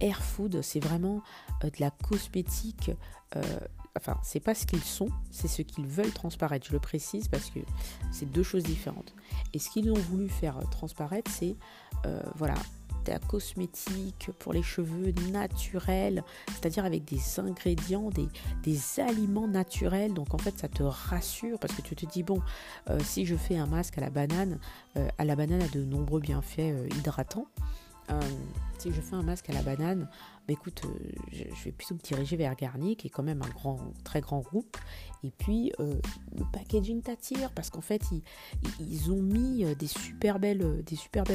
Air 0.00 0.22
Food, 0.22 0.60
c'est 0.62 0.80
vraiment 0.80 1.22
de 1.62 1.70
la 1.78 1.90
cosmétique 1.90 2.90
enfin, 3.96 4.18
c'est 4.22 4.40
pas 4.40 4.54
ce 4.54 4.66
qu'ils 4.66 4.82
sont, 4.82 5.08
c'est 5.30 5.48
ce 5.48 5.62
qu'ils 5.62 5.86
veulent 5.86 6.12
transparaître. 6.12 6.66
Je 6.66 6.72
le 6.72 6.78
précise 6.78 7.28
parce 7.28 7.50
que 7.50 7.60
c'est 8.10 8.30
deux 8.30 8.42
choses 8.42 8.62
différentes. 8.62 9.14
Et 9.52 9.58
ce 9.58 9.70
qu'ils 9.70 9.90
ont 9.90 9.98
voulu 9.98 10.28
faire 10.28 10.58
transparaître, 10.70 11.30
c'est 11.30 11.56
euh, 12.06 12.20
voilà, 12.36 12.54
la 13.06 13.18
cosmétique 13.18 14.30
pour 14.38 14.52
les 14.52 14.62
cheveux 14.62 15.12
naturels, 15.30 16.22
c'est-à-dire 16.48 16.84
avec 16.84 17.04
des 17.04 17.20
ingrédients, 17.40 18.10
des, 18.10 19.00
aliments 19.00 19.48
naturels. 19.48 20.14
Donc 20.14 20.34
en 20.34 20.38
fait, 20.38 20.58
ça 20.58 20.68
te 20.68 20.82
rassure 20.82 21.58
parce 21.58 21.74
que 21.74 21.82
tu 21.82 21.94
te 21.94 22.06
dis, 22.06 22.22
bon, 22.22 22.40
euh, 22.88 22.98
si 23.00 23.26
je 23.26 23.36
fais 23.36 23.58
un 23.58 23.66
masque 23.66 23.98
à 23.98 24.00
la 24.00 24.10
banane, 24.10 24.58
euh, 24.96 25.08
à 25.18 25.24
la 25.24 25.36
banane 25.36 25.62
a 25.62 25.68
de 25.68 25.84
nombreux 25.84 26.20
bienfaits 26.20 26.88
hydratants. 26.96 27.46
si 28.78 28.92
je 28.92 29.00
fais 29.00 29.14
un 29.14 29.22
masque 29.22 29.48
à 29.48 29.52
la 29.52 29.62
banane, 29.62 30.08
écoute, 30.48 30.82
euh, 30.84 31.12
je, 31.30 31.64
vais 31.64 31.72
plutôt 31.72 31.94
me 31.94 32.00
diriger 32.00 32.36
vers 32.36 32.54
Garnier, 32.56 32.96
qui 32.96 33.06
est 33.06 33.10
quand 33.10 33.22
même 33.22 33.42
un 33.42 33.48
grand, 33.48 33.78
très 34.04 34.20
grand 34.20 34.40
groupe. 34.40 34.76
Et 35.24 35.30
puis, 35.30 35.72
euh, 35.78 36.00
le 36.36 36.44
packaging 36.52 37.00
t'attire 37.02 37.50
parce 37.52 37.70
qu'en 37.70 37.80
fait, 37.80 38.02
ils, 38.80 39.12
ont 39.12 39.22
mis 39.22 39.64
euh, 39.64 39.74
des 39.74 39.86
super 39.86 40.38
belles, 40.38 40.62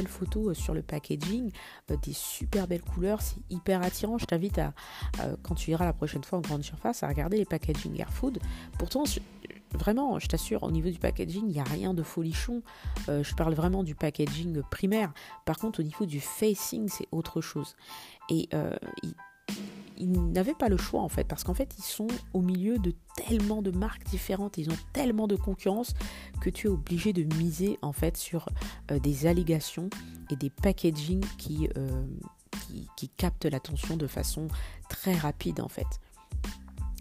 photos 0.06 0.56
sur 0.56 0.74
le 0.74 0.82
packaging, 0.82 1.50
des 1.88 2.12
super 2.12 2.68
belles 2.68 2.82
couleurs. 2.82 3.22
C'est 3.22 3.40
hyper 3.50 3.82
attirant. 3.82 4.18
Je 4.18 4.26
t'invite 4.26 4.58
à, 4.58 4.74
quand 5.42 5.54
tu 5.54 5.70
iras 5.70 5.84
la 5.84 5.92
prochaine 5.92 6.24
fois 6.24 6.38
en 6.38 6.42
grande 6.42 6.62
surface, 6.62 7.02
à 7.02 7.08
regarder 7.08 7.38
les 7.38 7.44
packaging 7.44 7.98
Airfood. 8.00 8.38
Pourtant, 8.78 9.04
vraiment, 9.74 10.18
je 10.18 10.28
t'assure, 10.28 10.62
au 10.62 10.70
niveau 10.70 10.90
du 10.90 10.98
packaging, 10.98 11.44
il 11.46 11.52
n'y 11.52 11.60
a 11.60 11.64
rien 11.64 11.94
de 11.94 12.02
folichon. 12.02 12.62
je 13.06 13.34
parle 13.34 13.54
vraiment 13.54 13.82
du 13.82 13.94
packaging 13.94 14.62
primaire. 14.70 15.12
Par 15.44 15.58
contre, 15.58 15.80
au 15.80 15.82
niveau 15.82 16.06
du 16.06 16.20
facing, 16.20 16.88
c'est 16.88 17.06
autre 17.12 17.40
chose. 17.40 17.74
Et 18.28 18.48
euh, 18.54 18.76
ils, 19.96 20.10
n'avaient 20.32 20.54
pas 20.54 20.68
le 20.68 20.76
choix 20.76 21.00
en 21.02 21.08
fait, 21.08 21.24
parce 21.24 21.42
qu'en 21.42 21.54
fait 21.54 21.74
ils 21.78 21.82
sont 21.84 22.06
au 22.32 22.40
milieu 22.40 22.78
de 22.78 22.94
tellement 23.16 23.62
de 23.62 23.70
marques 23.70 24.04
différentes, 24.04 24.58
ils 24.58 24.70
ont 24.70 24.76
tellement 24.92 25.26
de 25.26 25.34
concurrence 25.34 25.94
que 26.40 26.50
tu 26.50 26.68
es 26.68 26.70
obligé 26.70 27.12
de 27.12 27.24
miser 27.36 27.78
en 27.82 27.92
fait 27.92 28.16
sur 28.16 28.48
euh, 28.90 28.98
des 29.00 29.26
allégations 29.26 29.90
et 30.30 30.36
des 30.36 30.50
packaging 30.50 31.24
qui, 31.36 31.68
euh, 31.76 32.06
qui, 32.96 33.08
captent 33.08 33.46
l'attention 33.46 33.96
de 33.96 34.06
façon 34.06 34.46
très 34.88 35.14
rapide 35.14 35.60
en 35.60 35.68
fait. 35.68 36.00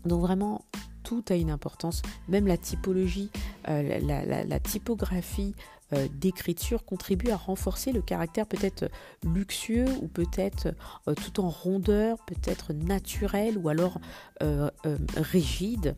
Donc 0.06 0.22
vraiment, 0.22 0.66
tout 1.08 1.24
a 1.30 1.36
une 1.36 1.52
importance, 1.52 2.02
même 2.28 2.48
la 2.48 2.58
typologie, 2.58 3.32
la, 3.66 4.60
typographie 4.60 5.56
euh, 5.94 6.10
d'écriture 6.12 6.84
contribue 6.84 7.32
à 7.32 7.38
renforcer 7.38 7.94
le 7.94 8.02
caractère 8.02 8.46
peut-être 8.46 8.92
luxueux 9.24 9.88
ou 10.02 10.10
peut-être 10.10 10.68
euh, 11.08 11.14
tout 11.14 11.40
en 11.40 11.50
rondeur, 11.50 12.18
peut-être 12.26 12.74
naturel 12.74 13.58
ou 13.58 13.70
alors 13.70 14.00
euh, 14.44 14.70
rigide. 15.16 15.96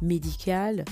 médical, 0.00 0.84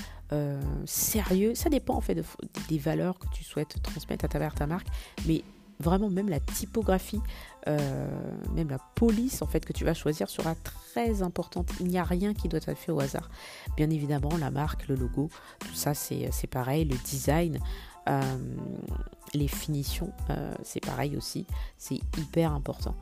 sérieux, 0.85 1.55
ça 1.55 1.69
dépend 1.69 1.95
en 1.95 2.01
fait 2.01 2.21
des 2.67 2.77
valeurs 2.77 3.17
que 3.17 3.27
tu 3.31 3.45
souhaites 3.45 3.81
transmettre 3.81 4.25
à 4.25 4.27
travers 4.27 4.53
ta 4.53 4.67
marque, 4.67 4.87
mais 5.25 5.43
vraiment 5.79 6.09
même 6.09 6.29
la 6.29 6.39
typographie, 6.39 7.21
euh, 7.67 8.07
même 8.53 8.69
la 8.69 8.79
police 8.95 9.41
en 9.41 9.47
fait 9.47 9.65
que 9.65 9.73
tu 9.73 9.85
vas 9.85 9.93
choisir 9.93 10.29
sera 10.29 10.55
très 10.55 11.21
importante. 11.21 11.69
Il 11.79 11.87
n'y 11.87 11.97
a 11.97 12.03
rien 12.03 12.33
qui 12.33 12.47
doit 12.47 12.59
être 12.59 12.73
fait 12.75 12.91
au 12.91 12.99
hasard. 12.99 13.29
Bien 13.77 13.89
évidemment, 13.89 14.35
la 14.39 14.51
marque, 14.51 14.87
le 14.87 14.95
logo, 14.95 15.29
tout 15.59 15.73
ça 15.73 15.93
c'est 15.93 16.47
pareil, 16.49 16.85
le 16.85 16.97
design. 16.97 17.59
Euh, 18.09 18.21
les 19.33 19.47
finitions, 19.47 20.11
euh, 20.29 20.53
c'est 20.63 20.81
pareil 20.81 21.15
aussi, 21.15 21.47
c'est 21.77 21.99
hyper 22.17 22.51
important 22.51 22.95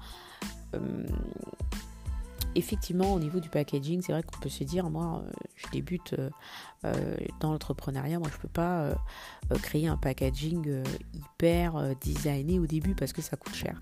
effectivement, 2.55 3.13
au 3.13 3.19
niveau 3.19 3.39
du 3.39 3.49
packaging, 3.49 4.01
c'est 4.01 4.11
vrai 4.11 4.23
qu'on 4.23 4.39
peut 4.39 4.49
se 4.49 4.63
dire, 4.63 4.89
moi, 4.89 5.23
euh, 5.25 5.31
je 5.55 5.67
débute 5.71 6.13
euh, 6.13 6.29
euh, 6.85 7.17
dans 7.39 7.51
l'entrepreneuriat, 7.51 8.19
moi, 8.19 8.29
je 8.31 8.37
ne 8.37 8.41
peux 8.41 8.47
pas 8.47 8.93
créer 9.61 9.87
un 9.87 9.97
packaging 9.97 10.83
hyper 11.13 11.95
designé 11.99 12.57
au 12.59 12.65
début 12.65 12.95
parce 12.95 13.11
que 13.11 13.21
ça 13.21 13.35
coûte 13.35 13.53
cher. 13.53 13.79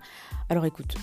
Alors 0.48 0.64
écoute, 0.64 0.96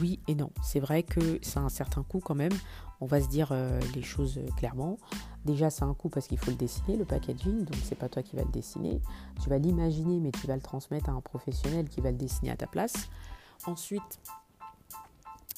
oui 0.00 0.20
et 0.28 0.36
non. 0.36 0.50
C'est 0.62 0.78
vrai 0.78 1.02
que 1.02 1.40
c'est 1.42 1.58
un 1.58 1.68
certain 1.68 2.04
coût 2.04 2.20
quand 2.20 2.36
même. 2.36 2.52
On 3.00 3.06
va 3.06 3.20
se 3.20 3.28
dire 3.28 3.52
les 3.94 4.02
choses 4.02 4.40
clairement. 4.56 4.98
Déjà, 5.44 5.68
c'est 5.68 5.82
un 5.82 5.94
coût 5.94 6.08
parce 6.08 6.28
qu'il 6.28 6.38
faut 6.38 6.52
le 6.52 6.56
dessiner, 6.56 6.96
le 6.96 7.04
packaging, 7.04 7.64
donc 7.64 7.76
c'est 7.82 7.98
pas 7.98 8.08
toi 8.08 8.22
qui 8.22 8.36
vas 8.36 8.44
le 8.44 8.52
dessiner. 8.52 9.00
Tu 9.42 9.50
vas 9.50 9.58
l'imaginer, 9.58 10.20
mais 10.20 10.30
tu 10.30 10.46
vas 10.46 10.54
le 10.54 10.62
transmettre 10.62 11.10
à 11.10 11.12
un 11.12 11.20
professionnel 11.20 11.88
qui 11.88 12.00
va 12.00 12.12
le 12.12 12.16
dessiner 12.16 12.52
à 12.52 12.56
ta 12.56 12.68
place. 12.68 13.08
Ensuite, 13.66 14.20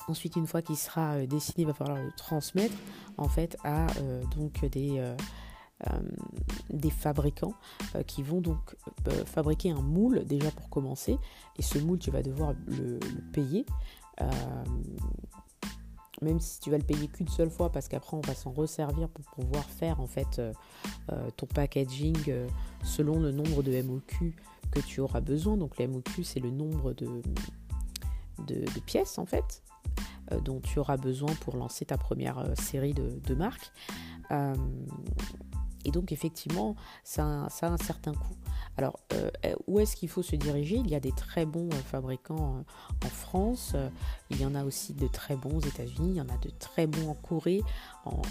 Ensuite, 0.09 0.37
une 0.37 0.47
fois 0.47 0.63
qu'il 0.63 0.77
sera 0.77 1.15
euh, 1.15 1.27
dessiné, 1.27 1.63
il 1.63 1.67
va 1.67 1.75
falloir 1.75 1.99
le 1.99 2.13
transmettre 2.17 2.75
en 3.17 3.29
fait 3.29 3.57
à 3.65 3.87
euh, 3.99 4.23
donc 4.37 4.65
des, 4.67 4.99
euh, 4.99 5.17
fabricants 6.91 7.55
qui 8.07 8.23
vont 8.23 8.41
donc 8.41 8.77
fabriquer 9.27 9.71
un 9.71 9.83
moule 9.83 10.25
déjà 10.25 10.51
pour 10.51 10.71
commencer. 10.71 11.19
Et 11.59 11.63
ce 11.63 11.79
moule, 11.79 11.99
tu 11.99 12.11
vas 12.11 12.23
devoir 12.23 12.55
le, 12.67 12.99
payer. 13.33 13.67
même 16.23 16.41
si 16.41 16.61
tu 16.61 16.71
vas 16.71 16.79
le 16.79 16.85
payer 16.85 17.09
qu'une 17.09 17.29
seule 17.29 17.51
fois 17.51 17.71
parce 17.71 17.89
qu'après 17.89 18.17
on 18.17 18.23
va 18.23 18.35
s'en 18.35 18.53
resservir 18.53 19.11
pour 19.11 19.25
pouvoir 19.27 19.65
faire 19.65 20.01
en 20.01 20.07
fait 20.07 20.41
ton 21.37 21.47
packaging 21.47 22.47
selon 22.83 23.21
le 23.21 23.33
nombre 23.33 23.63
de 23.63 23.83
MOQ 23.83 24.35
que 24.71 24.81
tu 24.81 25.01
auras 25.01 25.21
besoin. 25.21 25.59
Donc 25.59 25.79
le 25.79 25.89
MOQ 25.89 26.25
c'est 26.25 26.41
le 26.41 26.51
nombre 26.51 26.95
de, 26.95 27.21
pièces 28.87 29.19
en 29.19 29.27
fait 29.27 29.63
dont 30.45 30.61
tu 30.61 30.79
auras 30.79 30.97
besoin 30.97 31.33
pour 31.41 31.57
lancer 31.57 31.85
ta 31.85 31.99
première 31.99 32.39
euh, 32.39 32.55
série 32.55 32.95
de, 32.95 33.35
marques. 33.35 33.73
Euh, 34.31 34.55
et 35.85 35.91
donc 35.91 36.11
effectivement, 36.11 36.75
ça, 37.05 37.47
a 37.47 37.67
un 37.67 37.77
certain 37.77 38.13
coût. 38.13 38.37
Alors, 38.77 38.99
où 39.67 39.81
est-ce 39.81 39.97
qu'il 39.97 40.09
faut 40.09 40.23
se 40.23 40.37
diriger? 40.37 40.77
Il 40.77 40.91
y 40.91 40.95
a 40.95 41.01
des 41.01 41.13
très 41.13 41.47
bons 41.47 41.71
fabricants 41.71 42.65
en 43.05 43.09
France, 43.09 43.75
il 44.31 44.41
y 44.41 44.45
en 44.45 44.55
a 44.55 44.65
aussi 44.65 44.93
de 44.93 45.07
très 45.07 45.37
bons 45.37 45.57
aux 45.57 45.67
États-Unis, 45.67 46.11
il 46.11 46.17
y 46.17 46.21
en 46.21 46.29
a 46.29 46.37
de 46.39 46.51
très 46.59 46.87
bons 46.87 47.11
en 47.11 47.15
Corée 47.15 47.63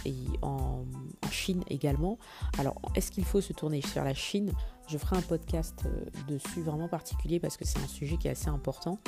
et 0.05 0.13
en, 0.41 0.83
Chine 1.31 1.63
également. 1.67 2.19
Alors, 2.59 2.75
est-ce 2.93 3.09
qu'il 3.09 3.25
faut 3.25 3.41
se 3.41 3.53
tourner 3.53 3.79
vers 3.93 4.03
la 4.03 4.13
Chine? 4.13 4.51
Je 4.87 4.99
ferai 4.99 5.15
un 5.15 5.21
podcast 5.21 5.83
euh, 5.85 6.05
dessus 6.27 6.61
vraiment 6.61 6.87
particulier 6.87 7.39
parce 7.39 7.57
que 7.57 7.65
c'est 7.65 7.79
un 7.79 7.87
sujet 7.87 8.17
qui 8.17 8.27
est 8.27 8.31
assez 8.31 8.49
important. 8.49 8.99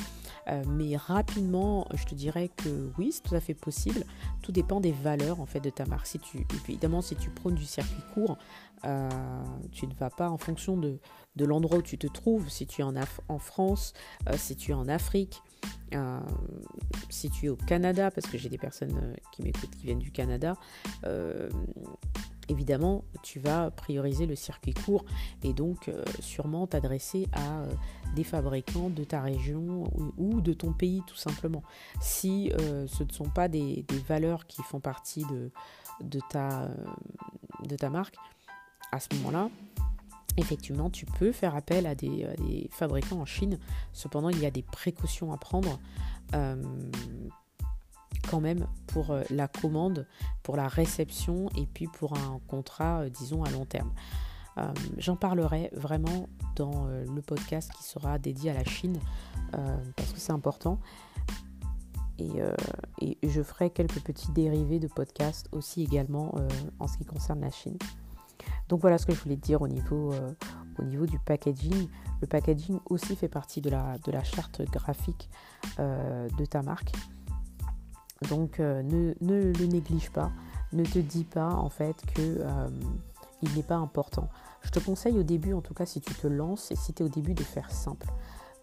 Euh, 0.47 0.63
mais 0.67 0.97
rapidement, 0.97 1.87
je 1.93 2.03
te 2.05 2.15
dirais 2.15 2.49
que 2.55 2.91
oui, 2.97 3.11
c'est 3.11 3.21
tout 3.21 3.35
à 3.35 3.39
fait 3.39 3.53
possible. 3.53 4.03
Tout 4.41 4.51
dépend 4.51 4.79
des 4.79 4.91
valeurs 4.91 5.39
en 5.39 5.45
fait 5.45 5.59
de 5.59 5.69
ta 5.69 5.85
marque. 5.85 6.07
Évidemment, 6.67 7.01
si 7.01 7.15
tu 7.15 7.29
prônes 7.29 7.55
du 7.55 7.65
circuit 7.65 8.01
court, 8.13 8.37
euh, 8.85 9.09
tu 9.71 9.85
ne 9.85 9.93
vas 9.93 10.09
pas 10.09 10.29
en 10.29 10.37
fonction 10.37 10.77
de, 10.77 10.99
l'endroit 11.39 11.77
où 11.77 11.83
tu 11.83 11.97
te 11.99 12.07
trouves. 12.07 12.49
Si 12.49 12.65
tu 12.65 12.81
es 12.81 12.83
en 12.83 13.39
France, 13.39 13.93
si 14.35 14.55
tu 14.55 14.71
es 14.71 14.73
en 14.73 14.87
Afrique, 14.87 15.43
si 17.09 17.29
tu 17.29 17.45
es 17.45 17.49
au 17.49 17.55
Canada, 17.55 18.09
parce 18.09 18.25
que 18.25 18.37
j'ai 18.37 18.49
des 18.49 18.57
personnes 18.57 19.15
qui 19.31 19.43
m'écoutent 19.43 19.75
qui 19.75 19.85
viennent 19.85 19.99
du 19.99 20.11
Canada, 20.11 20.55
évidemment, 22.49 23.03
tu 23.23 23.39
vas 23.39 23.71
prioriser 23.71 24.25
le 24.25 24.35
circuit 24.35 24.73
court 24.73 25.05
et 25.43 25.53
donc 25.53 25.89
euh, 25.89 26.03
sûrement 26.19 26.67
t'adresser 26.67 27.27
à 27.33 27.61
euh, 27.61 27.73
des 28.15 28.23
fabricants 28.23 28.89
de 28.89 29.03
ta 29.03 29.21
région 29.21 29.83
ou, 30.17 30.41
de 30.41 30.53
ton 30.53 30.73
pays 30.73 31.01
tout 31.07 31.15
simplement. 31.15 31.63
Si 32.01 32.51
euh, 32.53 32.87
ce 32.87 33.03
ne 33.03 33.11
sont 33.11 33.29
pas 33.29 33.47
des, 33.47 33.85
valeurs 34.07 34.47
qui 34.47 34.61
font 34.63 34.79
partie 34.79 35.25
de, 35.25 36.19
ta, 36.29 36.69
marque, 37.89 38.15
à 38.91 38.99
ce 38.99 39.07
moment-là, 39.15 39.49
effectivement, 40.37 40.89
tu 40.89 41.05
peux 41.05 41.31
faire 41.31 41.55
appel 41.55 41.85
à 41.85 41.95
des, 41.95 42.69
fabricants 42.71 43.19
en 43.19 43.25
Chine. 43.25 43.59
Cependant, 43.93 44.29
il 44.29 44.39
y 44.39 44.45
a 44.45 44.51
des 44.51 44.63
précautions 44.63 45.33
à 45.33 45.37
prendre 45.37 45.79
quand 48.29 48.41
même 48.41 48.67
pour 48.87 49.11
euh, 49.11 49.23
la 49.29 49.47
commande, 49.47 50.07
pour 50.43 50.55
la 50.55 50.67
réception 50.67 51.49
et 51.55 51.65
puis 51.65 51.87
pour 51.87 52.13
un 52.17 52.39
contrat, 52.47 53.01
euh, 53.01 53.09
disons, 53.09 53.43
à 53.43 53.49
long 53.51 53.65
terme. 53.65 53.91
Euh, 54.57 54.71
j'en 54.97 55.15
parlerai 55.15 55.69
vraiment 55.73 56.27
dans 56.55 56.87
le 56.87 57.21
podcast 57.21 57.71
qui 57.77 57.83
sera 57.83 58.17
dédié 58.17 58.49
à 58.49 58.55
la 58.55 58.63
Chine 58.63 58.99
parce 59.51 60.11
que 60.11 60.19
c'est 60.19 60.31
important. 60.31 60.79
Et, 62.17 62.31
et, 62.99 63.29
je 63.29 63.43
ferai 63.43 63.69
quelques 63.69 63.99
petits 63.99 64.31
dérivés 64.31 64.79
de 64.79 64.87
podcast 64.87 65.47
aussi 65.51 65.83
également 65.83 66.33
en 66.79 66.87
ce 66.87 66.97
qui 66.97 67.05
concerne 67.05 67.41
la 67.41 67.51
Chine. 67.51 67.77
Donc 68.69 68.81
voilà 68.81 68.97
ce 68.97 69.05
que 69.05 69.13
je 69.13 69.21
voulais 69.21 69.35
dire 69.35 69.61
au 69.61 69.67
niveau, 69.67 70.11
au 70.79 70.83
niveau 70.83 71.05
du 71.05 71.19
packaging. 71.19 71.87
Le 72.21 72.25
packaging 72.25 72.79
aussi 72.89 73.15
fait 73.15 73.29
partie 73.29 73.61
de 73.61 73.69
la, 73.69 73.99
de 73.99 74.11
la 74.11 74.23
charte 74.23 74.63
graphique 74.71 75.29
de 75.77 76.45
ta 76.45 76.63
marque. 76.63 76.91
Donc 78.29 78.59
euh, 78.59 78.81
ne, 78.83 79.13
le 79.21 79.65
néglige 79.65 80.11
pas, 80.11 80.31
ne 80.73 80.83
te 80.83 80.99
dis 80.99 81.23
pas 81.23 81.49
en 81.49 81.69
fait 81.69 81.95
que 82.15 82.21
euh, 82.39 82.69
il 83.41 83.53
n'est 83.55 83.63
pas 83.63 83.75
important. 83.75 84.29
Je 84.61 84.71
te 84.71 84.79
conseille 84.79 85.17
au 85.17 85.23
début, 85.23 85.53
en 85.53 85.61
tout 85.61 85.73
cas 85.73 85.85
si 85.85 86.01
tu 86.01 86.13
te 86.13 86.27
lances 86.27 86.71
et 86.71 86.75
si 86.75 86.93
tu 86.93 87.03
es 87.03 87.05
au 87.05 87.09
début 87.09 87.33
de 87.33 87.43
faire 87.43 87.71
simple. 87.71 88.07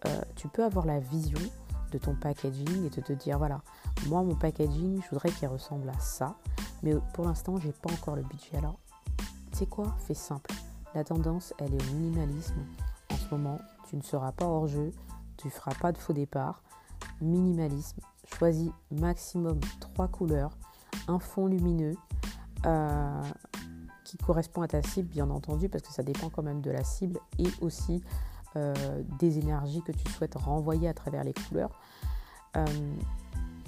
Euh, 0.05 0.21
tu 0.35 0.47
peux 0.47 0.63
avoir 0.63 0.85
la 0.85 0.99
vision 0.99 1.39
de 1.91 1.97
ton 1.97 2.15
packaging 2.15 2.85
et 2.85 2.89
de 2.89 3.01
te 3.01 3.13
dire 3.13 3.37
voilà, 3.37 3.61
moi 4.07 4.23
mon 4.23 4.35
packaging, 4.35 5.01
je 5.01 5.09
voudrais 5.09 5.29
qu'il 5.29 5.47
ressemble 5.47 5.89
à 5.89 5.99
ça, 5.99 6.35
mais 6.83 6.93
pour 7.13 7.25
l'instant 7.25 7.57
j'ai 7.57 7.71
pas 7.71 7.91
encore 7.93 8.15
le 8.15 8.23
budget. 8.23 8.57
Alors, 8.57 8.77
tu 9.51 9.59
sais 9.59 9.65
quoi? 9.65 9.95
Fais 9.99 10.13
simple. 10.13 10.53
La 10.93 11.03
tendance, 11.03 11.53
elle 11.59 11.73
est 11.73 11.89
au 11.89 11.93
minimalisme. 11.95 12.55
En 13.11 13.15
ce 13.15 13.29
moment, 13.29 13.59
tu 13.89 13.95
ne 13.95 14.01
seras 14.01 14.31
pas 14.31 14.45
hors 14.45 14.67
jeu, 14.67 14.91
tu 15.37 15.47
ne 15.47 15.51
feras 15.51 15.73
pas 15.75 15.91
de 15.91 15.97
faux 15.97 16.13
départ. 16.13 16.61
Minimalisme, 17.21 18.01
choisis 18.35 18.71
maximum 18.91 19.59
trois 19.79 20.07
couleurs, 20.07 20.57
un 21.07 21.19
fond 21.19 21.47
lumineux 21.47 21.95
euh, 22.65 23.21
qui 24.03 24.17
correspond 24.17 24.61
à 24.61 24.67
ta 24.67 24.81
cible, 24.81 25.09
bien 25.09 25.29
entendu, 25.29 25.69
parce 25.69 25.83
que 25.83 25.93
ça 25.93 26.03
dépend 26.03 26.29
quand 26.29 26.43
même 26.43 26.61
de 26.61 26.71
la 26.71 26.83
cible 26.83 27.19
et 27.39 27.47
aussi 27.61 28.03
euh, 28.55 28.73
des 29.19 29.39
énergies 29.39 29.81
que 29.81 29.91
tu 29.91 30.09
souhaites 30.11 30.35
renvoyer 30.35 30.87
à 30.87 30.93
travers 30.93 31.23
les 31.23 31.33
couleurs. 31.33 31.71
Euh, 32.57 32.65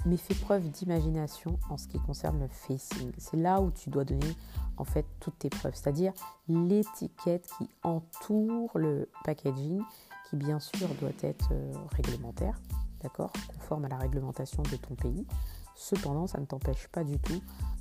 mais 0.06 0.16
fais 0.16 0.34
preuve 0.34 0.70
d'imagination 0.70 1.58
en 1.68 1.76
ce 1.76 1.88
qui 1.88 1.98
concerne 1.98 2.40
le 2.40 2.48
facing. 2.48 3.10
C'est 3.18 3.36
là 3.36 3.60
où 3.60 3.70
tu 3.70 3.90
dois 3.90 4.04
donner 4.04 4.36
en 4.76 4.84
fait 4.84 5.04
toutes 5.18 5.40
tes 5.40 5.50
preuves, 5.50 5.74
c'est-à-dire 5.74 6.12
l'étiquette 6.48 7.48
qui 7.58 7.68
entoure 7.82 8.78
le 8.78 9.10
packaging, 9.24 9.82
qui 10.30 10.36
bien 10.36 10.60
sûr 10.60 10.88
doit 11.00 11.10
être 11.22 11.52
réglementaire, 11.90 12.58
d'accord, 13.02 13.32
conforme 13.54 13.84
à 13.84 13.88
la 13.88 13.96
réglementation 13.96 14.62
de 14.62 14.76
ton 14.76 14.94
pays. 14.94 15.26
Cependant, 15.74 16.26
ça 16.26 16.38
ne 16.40 16.44
t'empêche 16.44 16.88
pas 16.88 17.04
du 17.04 17.18
tout 17.20 17.40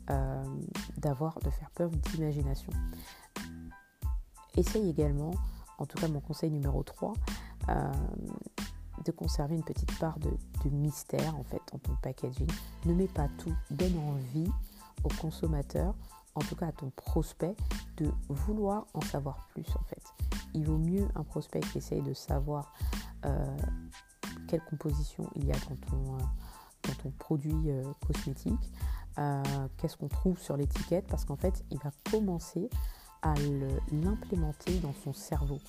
euh, 0.09 0.43
d'avoir, 0.97 1.39
de 1.39 1.49
faire 1.49 1.71
preuve 1.71 1.95
d'imagination. 1.97 2.71
Essaye 4.55 4.89
également, 4.89 5.31
en 5.77 5.85
tout 5.85 5.97
cas 5.97 6.07
mon 6.07 6.19
conseil 6.19 6.51
numéro 6.51 6.83
3, 6.83 7.13
euh, 7.69 7.91
de 9.03 9.11
conserver 9.11 9.55
une 9.55 9.63
petite 9.63 9.97
part 9.99 10.17
de, 10.19 10.29
mystère 10.69 11.33
en 11.37 11.43
fait 11.43 11.61
dans 11.71 11.79
ton 11.79 11.95
packaging. 12.01 12.47
Ne 12.85 12.93
mets 12.93 13.07
pas 13.07 13.29
tout, 13.37 13.53
donne 13.71 13.97
envie 13.99 14.51
au 15.05 15.07
consommateur, 15.21 15.95
en 16.35 16.41
tout 16.41 16.55
cas 16.57 16.67
à 16.67 16.71
ton 16.73 16.89
prospect, 16.89 17.55
de 17.95 18.11
vouloir 18.27 18.85
en 18.93 19.01
savoir 19.01 19.47
plus 19.53 19.65
en 19.79 19.83
fait. 19.83 20.03
Il 20.53 20.65
vaut 20.65 20.77
mieux 20.77 21.07
un 21.15 21.23
prospect 21.23 21.61
qui 21.61 21.77
essaye 21.77 22.01
de 22.01 22.13
savoir 22.13 22.73
euh, 23.25 23.57
quelle 24.47 24.61
composition 24.61 25.29
il 25.35 25.45
y 25.45 25.51
a 25.51 25.55
dans 25.69 25.75
ton, 25.75 26.15
euh, 26.15 26.91
ton 27.03 27.11
produit 27.11 27.69
euh, 27.69 27.83
cosmétique, 28.05 28.71
euh, 29.19 29.43
qu'est-ce 29.77 29.97
qu'on 29.97 30.07
trouve 30.07 30.39
sur 30.39 30.57
l'étiquette, 30.57 31.07
parce 31.07 31.25
qu'en 31.25 31.35
fait, 31.35 31.63
il 31.71 31.77
va 31.79 31.91
commencer 32.09 32.69
à 33.21 33.33
l'implémenter 33.91 34.77
dans 34.79 34.93
son 35.03 35.11
cerveau. 35.11 35.59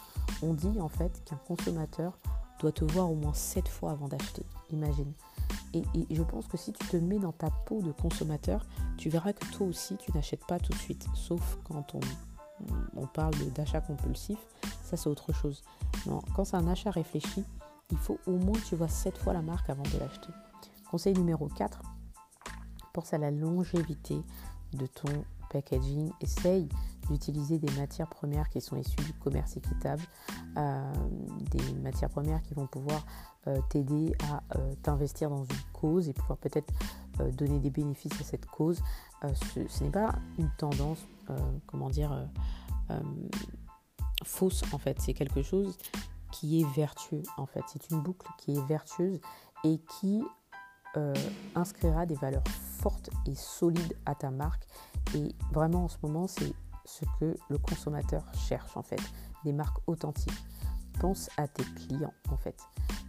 On 0.43 0.55
dit 0.55 0.81
en 0.81 0.89
fait 0.89 1.23
qu'un 1.25 1.37
consommateur 1.37 2.19
doit 2.61 2.73
te 2.73 2.85
voir 2.85 3.11
au 3.11 3.15
moins 3.15 3.33
7 3.33 3.69
fois 3.69 3.93
avant 3.93 4.09
d'acheter, 4.09 4.45
imagine. 4.71 5.13
Et, 5.73 5.83
je 6.11 6.23
pense 6.23 6.47
que 6.47 6.57
si 6.57 6.73
tu 6.73 6.87
te 6.87 6.97
mets 6.97 7.19
dans 7.19 7.33
ta 7.33 7.51
peau 7.51 7.83
de 7.83 7.93
consommateur, 7.93 8.67
tu 8.97 9.09
verras 9.09 9.33
que 9.33 9.45
toi 9.53 9.67
aussi, 9.67 9.97
tu 9.97 10.13
n'achètes 10.13 10.45
pas 10.47 10.59
tout 10.59 10.73
de 10.73 10.79
suite, 10.79 11.07
sauf 11.15 11.59
quand 11.65 11.95
on, 11.95 12.01
on 12.97 13.07
parle 13.07 13.35
d'achat 13.55 13.81
compulsif, 13.81 14.39
ça 14.83 14.97
c'est 14.97 15.09
autre 15.09 15.33
chose. 15.33 15.63
Non, 16.07 16.21
quand 16.35 16.45
c'est 16.45 16.57
un 16.57 16.69
achat 16.69 16.91
réfléchi, 16.91 17.45
il 17.91 17.99
faut 17.99 18.19
au 18.27 18.37
moins 18.37 18.59
que 18.59 18.65
tu 18.67 18.77
vois 18.77 18.89
7 18.89 19.17
fois 19.19 19.33
la 19.33 19.43
marque 19.43 19.71
avant 19.71 19.83
de 19.83 19.99
l'acheter. 19.99 20.33
Conseil 20.91 21.15
numéro 21.15 21.49
4, 21.49 21.81
pense 22.93 23.13
à 23.13 23.19
la 23.19 23.31
longévité 23.31 24.23
de 24.73 24.87
ton 24.87 25.25
packaging. 25.51 26.11
Essaye 26.21 26.69
d'utiliser 27.09 27.59
des 27.59 27.73
matières 27.79 28.09
premières 28.09 28.49
qui 28.51 28.61
sont 28.61 28.77
issues 28.77 29.03
du 29.05 29.13
commerce 29.15 29.57
équitable, 29.57 30.03
euh, 30.57 30.93
des 31.51 31.75
matières 31.75 32.11
premières 32.11 32.43
qui 32.43 32.55
vont 32.55 32.67
pouvoir 32.67 33.05
euh, 33.47 33.59
t'aider 33.71 34.13
à 34.31 34.43
euh, 34.59 34.75
t'investir 34.83 35.31
dans 35.31 35.45
une 35.45 35.63
cause 35.73 36.09
et 36.09 36.13
pouvoir 36.13 36.39
peut-être 36.39 36.73
donner 37.37 37.59
des 37.59 37.71
bénéfices 37.71 38.21
à 38.21 38.25
cette 38.25 38.47
cause. 38.47 38.81
ce, 39.23 39.83
n'est 39.83 39.91
pas 39.91 40.15
une 40.39 40.51
tendance, 40.57 41.05
comment 41.67 41.91
dire, 41.91 42.29
fausse 44.25 44.63
en 44.73 44.79
fait. 44.79 45.01
C'est 45.01 45.15
quelque 45.15 45.43
chose 45.43 45.77
qui 46.31 46.61
est 46.61 46.67
vertueux 46.75 47.23
en 47.37 47.47
fait. 47.47 47.63
C'est 47.67 47.91
une 47.91 48.03
boucle 48.03 48.27
qui 48.39 48.53
est 48.53 48.67
vertueuse 48.67 49.21
et 49.65 49.79
qui 49.99 50.23
euh, 50.97 51.15
inscrira 51.55 52.07
des 52.07 52.15
valeurs 52.15 52.47
fortes 52.79 53.11
et 53.27 53.35
solides 53.35 53.97
à 54.07 54.15
ta 54.15 54.31
marque. 54.31 54.67
Et 55.15 55.35
vraiment 55.53 55.85
en 55.85 55.89
ce 55.89 55.99
moment, 56.03 56.27
c'est 56.27 56.53
ce 56.85 57.05
que 57.21 57.37
le 57.49 57.59
consommateur 57.59 58.25
cherche 58.35 58.77
en 58.77 58.83
fait. 58.83 59.01
Des 59.45 59.53
marques 59.53 59.79
authentiques. 59.87 60.33
Pense 61.01 61.31
à 61.37 61.47
tes 61.47 61.65
clients 61.65 62.15
en 62.31 62.37
fait. 62.37 62.57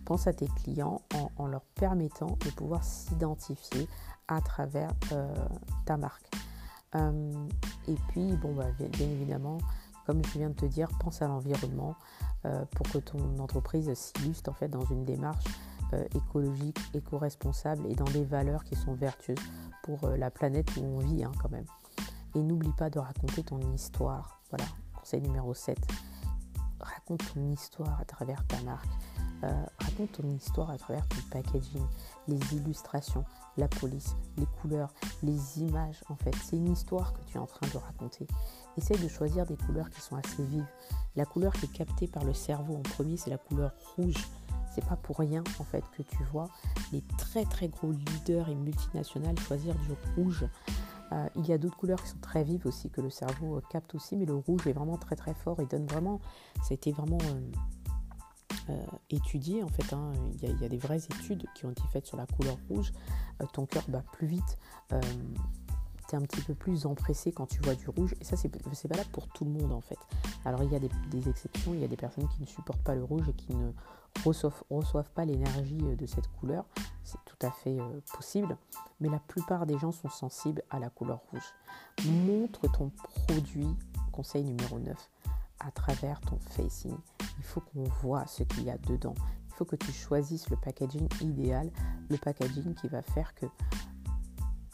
Pense 0.06 0.28
à 0.28 0.34
tes 0.34 0.48
clients 0.48 1.02
en, 1.38 1.48
leur 1.48 1.62
permettant 1.76 2.38
de 2.46 2.50
pouvoir 2.52 2.84
s'identifier 2.84 3.88
à 4.28 4.42
travers 4.42 4.92
euh, 5.12 5.34
ta 5.86 5.98
marque. 5.98 6.30
Euh, 6.96 7.48
et 7.88 7.96
puis, 8.10 8.36
bon, 8.38 8.54
bah, 8.54 8.66
bien, 8.78 9.08
évidemment, 9.08 9.60
comme 10.10 10.26
je 10.26 10.40
viens 10.40 10.50
de 10.50 10.56
te 10.56 10.66
dire, 10.66 10.90
pense 11.00 11.22
à 11.22 11.28
l'environnement. 11.28 11.96
Euh, 12.46 12.66
pour 12.72 12.90
que 12.90 12.98
ton 12.98 13.38
entreprise 13.38 13.94
s'illustre 13.94 14.50
en 14.50 14.54
fait 14.54 14.70
dans 14.70 14.86
une 14.86 15.06
démarche 15.06 15.44
euh, 15.94 16.04
écologique, 16.16 16.80
éco-responsable 16.96 17.86
et 17.86 17.94
dans 17.94 18.06
des 18.06 18.24
valeurs 18.24 18.64
qui 18.64 18.76
sont 18.76 18.96
vertueuses 18.96 19.38
pour 19.84 20.06
euh, 20.06 20.18
la 20.18 20.32
planète 20.32 20.76
où 20.78 20.84
on 20.84 20.98
vit 20.98 21.24
hein, 21.24 21.32
quand 21.40 21.52
même. 21.52 21.66
Et 22.34 22.42
n'oublie 22.42 22.72
pas 22.72 22.90
de 22.90 22.98
raconter 22.98 23.44
ton 23.44 23.60
histoire. 23.74 24.42
Voilà, 24.50 24.66
conseil 24.96 25.22
numéro 25.22 25.54
7. 25.54 25.78
Raconte 26.80 27.22
ton 27.34 27.52
histoire 27.52 28.00
à 28.00 28.06
travers 28.06 28.46
ta 28.48 28.62
marque. 28.64 28.90
raconte 29.80 30.12
ton 30.14 30.30
histoire 30.30 30.70
à 30.70 30.78
travers 30.78 31.08
ton 31.08 31.18
packaging, 31.32 31.86
les 32.28 32.40
illustrations, 32.54 33.24
la 33.58 33.68
police, 33.68 34.16
les 34.38 34.46
couleurs, 34.62 34.94
les 35.24 35.60
images 35.60 36.04
en 36.10 36.16
fait. 36.16 36.36
C'est 36.44 36.58
une 36.58 36.72
histoire 36.72 37.14
que 37.14 37.20
tu 37.26 37.38
es 37.38 37.40
en 37.40 37.46
train 37.46 37.68
de 37.68 37.78
raconter. 37.78 38.28
Essaye 38.78 38.98
de 38.98 39.08
choisir 39.08 39.46
des 39.46 39.58
couleurs 39.58 39.90
qui 39.90 40.02
sont 40.02 40.16
assez 40.16 40.44
vives. 40.44 40.68
La 41.16 41.26
couleur 41.26 41.54
qui 41.54 41.66
est 41.66 41.74
captée 41.74 42.08
par 42.08 42.24
le 42.24 42.34
cerveau 42.34 42.76
en 42.76 42.82
premier, 42.82 43.18
c'est 43.18 43.30
la 43.30 43.38
couleur 43.38 43.72
rouge. 43.96 44.28
C'est 44.74 44.86
pas 44.86 44.96
pour 44.96 45.18
rien 45.18 45.44
en 45.60 45.64
fait 45.64 45.84
que 45.98 46.04
tu 46.04 46.24
vois 46.32 46.50
les 46.92 47.02
très 47.18 47.44
très 47.46 47.68
gros 47.68 47.92
leaders 47.92 48.50
et 48.50 48.56
multinationales 48.56 49.40
choisir 49.40 49.76
du 49.76 49.94
rouge. 50.16 50.46
Il 51.36 51.48
y 51.48 51.54
a 51.54 51.58
d'autres 51.58 51.78
couleurs 51.78 52.02
qui 52.02 52.10
sont 52.10 52.20
très 52.20 52.44
vives 52.44 52.66
aussi, 52.66 52.90
que 52.90 53.02
le 53.02 53.10
cerveau 53.10 53.62
capte 53.70 53.96
aussi, 53.96 54.16
mais 54.16 54.26
le 54.26 54.36
rouge 54.36 54.68
est 54.68 54.74
vraiment 54.74 54.98
très 54.98 55.16
très 55.16 55.34
fort 55.34 55.60
et 55.60 55.66
donne 55.66 55.86
vraiment, 55.86 56.20
ça 56.58 56.70
a 56.72 56.74
été 56.74 56.92
vraiment 56.92 57.20
étudié 59.10 59.64
en 59.64 59.68
fait. 59.68 59.94
Hein. 59.94 60.12
Il, 60.42 60.62
y 60.62 60.66
a, 60.66 60.70
des 60.70 60.78
vraies 60.78 61.04
études 61.04 61.46
qui 61.56 61.66
ont 61.66 61.72
été 61.72 61.82
faites 61.92 62.06
sur 62.06 62.18
la 62.18 62.28
couleur 62.28 62.58
rouge. 62.70 62.92
ton 63.54 63.66
cœur 63.66 63.84
bat 63.90 64.04
plus 64.12 64.28
vite 64.28 64.58
un 66.16 66.22
petit 66.22 66.42
peu 66.42 66.54
plus 66.54 66.86
empressé 66.86 67.32
quand 67.32 67.46
tu 67.46 67.62
vois 67.62 67.76
du 67.76 67.90
rouge. 67.90 68.16
Et 68.20 68.24
ça, 68.24 68.36
c'est 68.38 68.88
valable 68.88 69.10
pour 69.12 69.28
tout 69.28 69.46
le 69.46 69.52
monde 69.52 69.72
en 69.72 69.82
fait. 69.82 70.00
Alors 70.46 70.64
il 70.64 70.72
y 70.72 70.76
a 70.76 70.80
des, 70.80 71.30
exceptions, 71.30 71.74
il 71.74 71.82
y 71.82 71.84
a 71.84 71.88
des 71.88 71.98
personnes 71.98 72.28
qui 72.30 72.42
ne 72.42 72.48
supportent 72.48 72.84
pas 72.84 72.96
le 72.96 73.04
rouge 73.04 73.28
et 73.30 73.34
qui 73.34 73.54
ne 73.56 73.72
reçoivent, 74.26 75.12
pas 75.12 75.26
l'énergie 75.26 75.80
euh, 75.84 75.96
de 75.96 76.06
cette 76.06 76.28
couleur. 76.28 76.66
C'est 77.04 77.24
tout 77.26 77.46
à 77.46 77.52
fait 77.52 77.80
euh, 77.80 78.02
possible. 78.14 78.58
Mais 79.00 79.10
la 79.10 79.20
plupart 79.20 79.66
des 79.66 79.78
gens 79.78 79.92
sont 79.92 80.10
sensibles 80.10 80.64
à 80.70 80.80
la 80.80 80.90
couleur 80.90 81.22
rouge. 81.32 81.54
Montre 82.06 82.72
ton 82.72 82.92
produit, 83.28 83.76
conseil 84.12 84.44
numéro 84.44 84.80
9, 84.80 84.96
à 85.60 85.72
travers 85.72 86.22
ton 86.22 86.38
facing. 86.40 86.96
Il 87.38 87.44
faut 87.44 87.62
qu'on 87.62 87.84
voit 88.02 88.28
ce 88.28 88.44
qu'il 88.44 88.64
y 88.64 88.70
a 88.70 88.78
dedans. 88.78 89.16
Il 89.48 89.54
faut 89.54 89.66
que 89.66 89.76
tu 89.76 89.92
choisisses 89.92 90.50
le 90.50 90.58
packaging 90.58 91.08
idéal, 91.22 91.72
le 92.10 92.18
packaging 92.18 92.74
qui 92.76 92.88
va 92.88 93.02
faire 93.02 93.34
que 93.36 93.46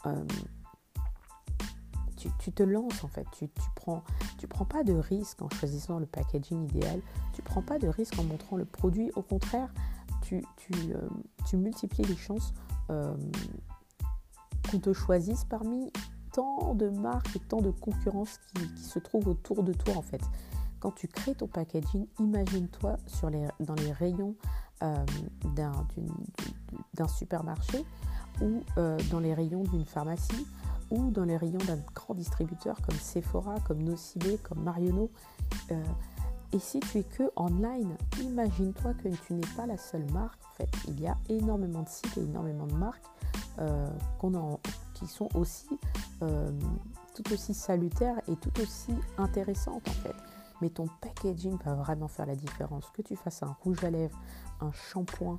euh, 0.06 0.24
tu, 2.38 2.52
te 2.52 2.62
lances 2.62 3.04
en 3.04 3.08
fait, 3.08 3.26
tu, 3.32 3.48
prends, 3.74 4.02
pas 4.64 4.84
de 4.84 4.92
risque 4.92 5.42
en 5.42 5.48
choisissant 5.50 5.98
le 5.98 6.06
packaging 6.06 6.64
idéal, 6.64 7.00
tu 7.32 7.42
prends 7.42 7.62
pas 7.62 7.78
de 7.78 7.88
risque 7.88 8.18
en 8.18 8.24
montrant 8.24 8.56
le 8.56 8.64
produit, 8.64 9.10
au 9.16 9.22
contraire, 9.22 9.72
tu, 10.22 10.44
euh, 10.94 11.08
multiplies 11.54 12.04
les 12.04 12.16
chances 12.16 12.52
euh, 12.90 13.14
qu'on 14.70 14.78
te 14.78 14.92
choisisse 14.92 15.44
parmi 15.44 15.92
tant 16.32 16.74
de 16.74 16.88
marques 16.88 17.34
et 17.36 17.40
tant 17.40 17.60
de 17.60 17.70
concurrence 17.70 18.38
qui, 18.54 18.82
se 18.82 18.98
trouvent 18.98 19.28
autour 19.28 19.62
de 19.62 19.72
toi 19.72 19.96
en 19.96 20.02
fait. 20.02 20.20
Quand 20.80 20.90
tu 20.90 21.08
crées 21.08 21.34
ton 21.34 21.46
packaging, 21.46 22.06
imagine-toi 22.20 22.96
dans 23.60 23.74
les 23.74 23.92
rayons 23.92 24.34
euh, 24.82 25.06
d'un 25.54 27.08
supermarché 27.08 27.84
ou 28.42 28.62
dans 29.10 29.20
les 29.20 29.32
rayons 29.32 29.62
d'une 29.62 29.86
pharmacie 29.86 30.46
ou 30.90 31.10
dans 31.10 31.24
les 31.24 31.36
rayons 31.36 31.58
d'un 31.66 31.78
grand 31.94 32.14
distributeur 32.14 32.80
comme 32.82 32.98
Sephora, 32.98 33.56
comme 33.66 33.82
Nocibé, 33.82 34.38
comme 34.38 34.62
Marionneau. 34.62 35.10
Euh, 35.70 35.82
et 36.52 36.58
si 36.58 36.80
tu 36.80 36.98
es 36.98 37.02
que 37.02 37.24
online, 37.36 37.96
imagine-toi 38.20 38.94
que 38.94 39.08
tu 39.08 39.34
n'es 39.34 39.46
pas 39.56 39.66
la 39.66 39.76
seule 39.76 40.08
marque. 40.12 40.40
En 40.44 40.54
fait, 40.54 40.70
il 40.88 41.00
y 41.00 41.06
a 41.06 41.16
énormément 41.28 41.82
de 41.82 41.88
sites 41.88 42.16
et 42.16 42.22
énormément 42.22 42.66
de 42.66 42.74
marques 42.74 43.04
euh, 43.58 43.90
qui 44.94 45.06
sont 45.06 45.28
aussi 45.34 45.68
euh, 46.22 46.50
tout 47.14 47.32
aussi 47.32 47.52
salutaires 47.52 48.20
et 48.28 48.36
tout 48.36 48.60
aussi 48.60 48.94
intéressantes 49.18 49.88
en 49.88 49.92
fait. 49.92 50.14
Mais 50.62 50.70
ton 50.70 50.86
packaging 51.02 51.58
va 51.64 51.74
vraiment 51.74 52.08
faire 52.08 52.26
la 52.26 52.36
différence. 52.36 52.90
Que 52.90 53.02
tu 53.02 53.16
fasses 53.16 53.42
un 53.42 53.54
rouge 53.62 53.84
à 53.84 53.90
lèvres, 53.90 54.18
un 54.60 54.72
shampoing, 54.72 55.38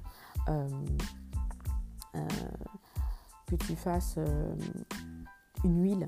que 3.48 3.56
tu 3.56 3.76
fasses 3.76 4.20
une 5.64 5.84
huile, 5.84 6.08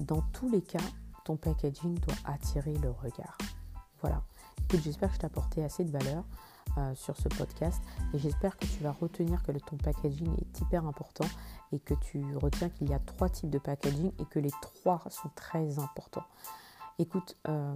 dans 0.00 0.22
tous 0.32 0.48
les 0.48 0.62
cas, 0.62 0.78
ton 1.24 1.36
packaging 1.36 1.98
doit 2.00 2.16
attirer 2.24 2.74
le 2.78 2.90
regard. 2.90 3.38
Voilà. 4.00 4.22
Écoute, 4.64 4.80
j'espère 4.82 5.08
que 5.08 5.14
je 5.14 5.20
t'ai 5.20 5.26
apporté 5.26 5.64
assez 5.64 5.84
de 5.84 5.90
valeur 5.90 6.24
euh, 6.78 6.94
sur 6.94 7.16
ce 7.16 7.28
podcast 7.28 7.82
et 8.12 8.18
j'espère 8.18 8.56
que 8.58 8.66
tu 8.66 8.82
vas 8.82 8.92
retenir 8.92 9.42
que 9.42 9.52
ton 9.52 9.76
packaging 9.76 10.34
est 10.38 10.60
hyper 10.60 10.86
important 10.86 11.26
et 11.72 11.78
que 11.78 11.94
tu 11.94 12.24
retiens 12.36 12.68
qu'il 12.68 12.90
y 12.90 12.94
a 12.94 12.98
trois 12.98 13.28
types 13.28 13.50
de 13.50 13.58
packaging 13.58 14.12
et 14.18 14.24
que 14.26 14.38
les 14.38 14.50
trois 14.60 15.02
sont 15.10 15.30
très 15.34 15.78
importants. 15.78 16.24
Écoute, 16.98 17.36
euh, 17.48 17.74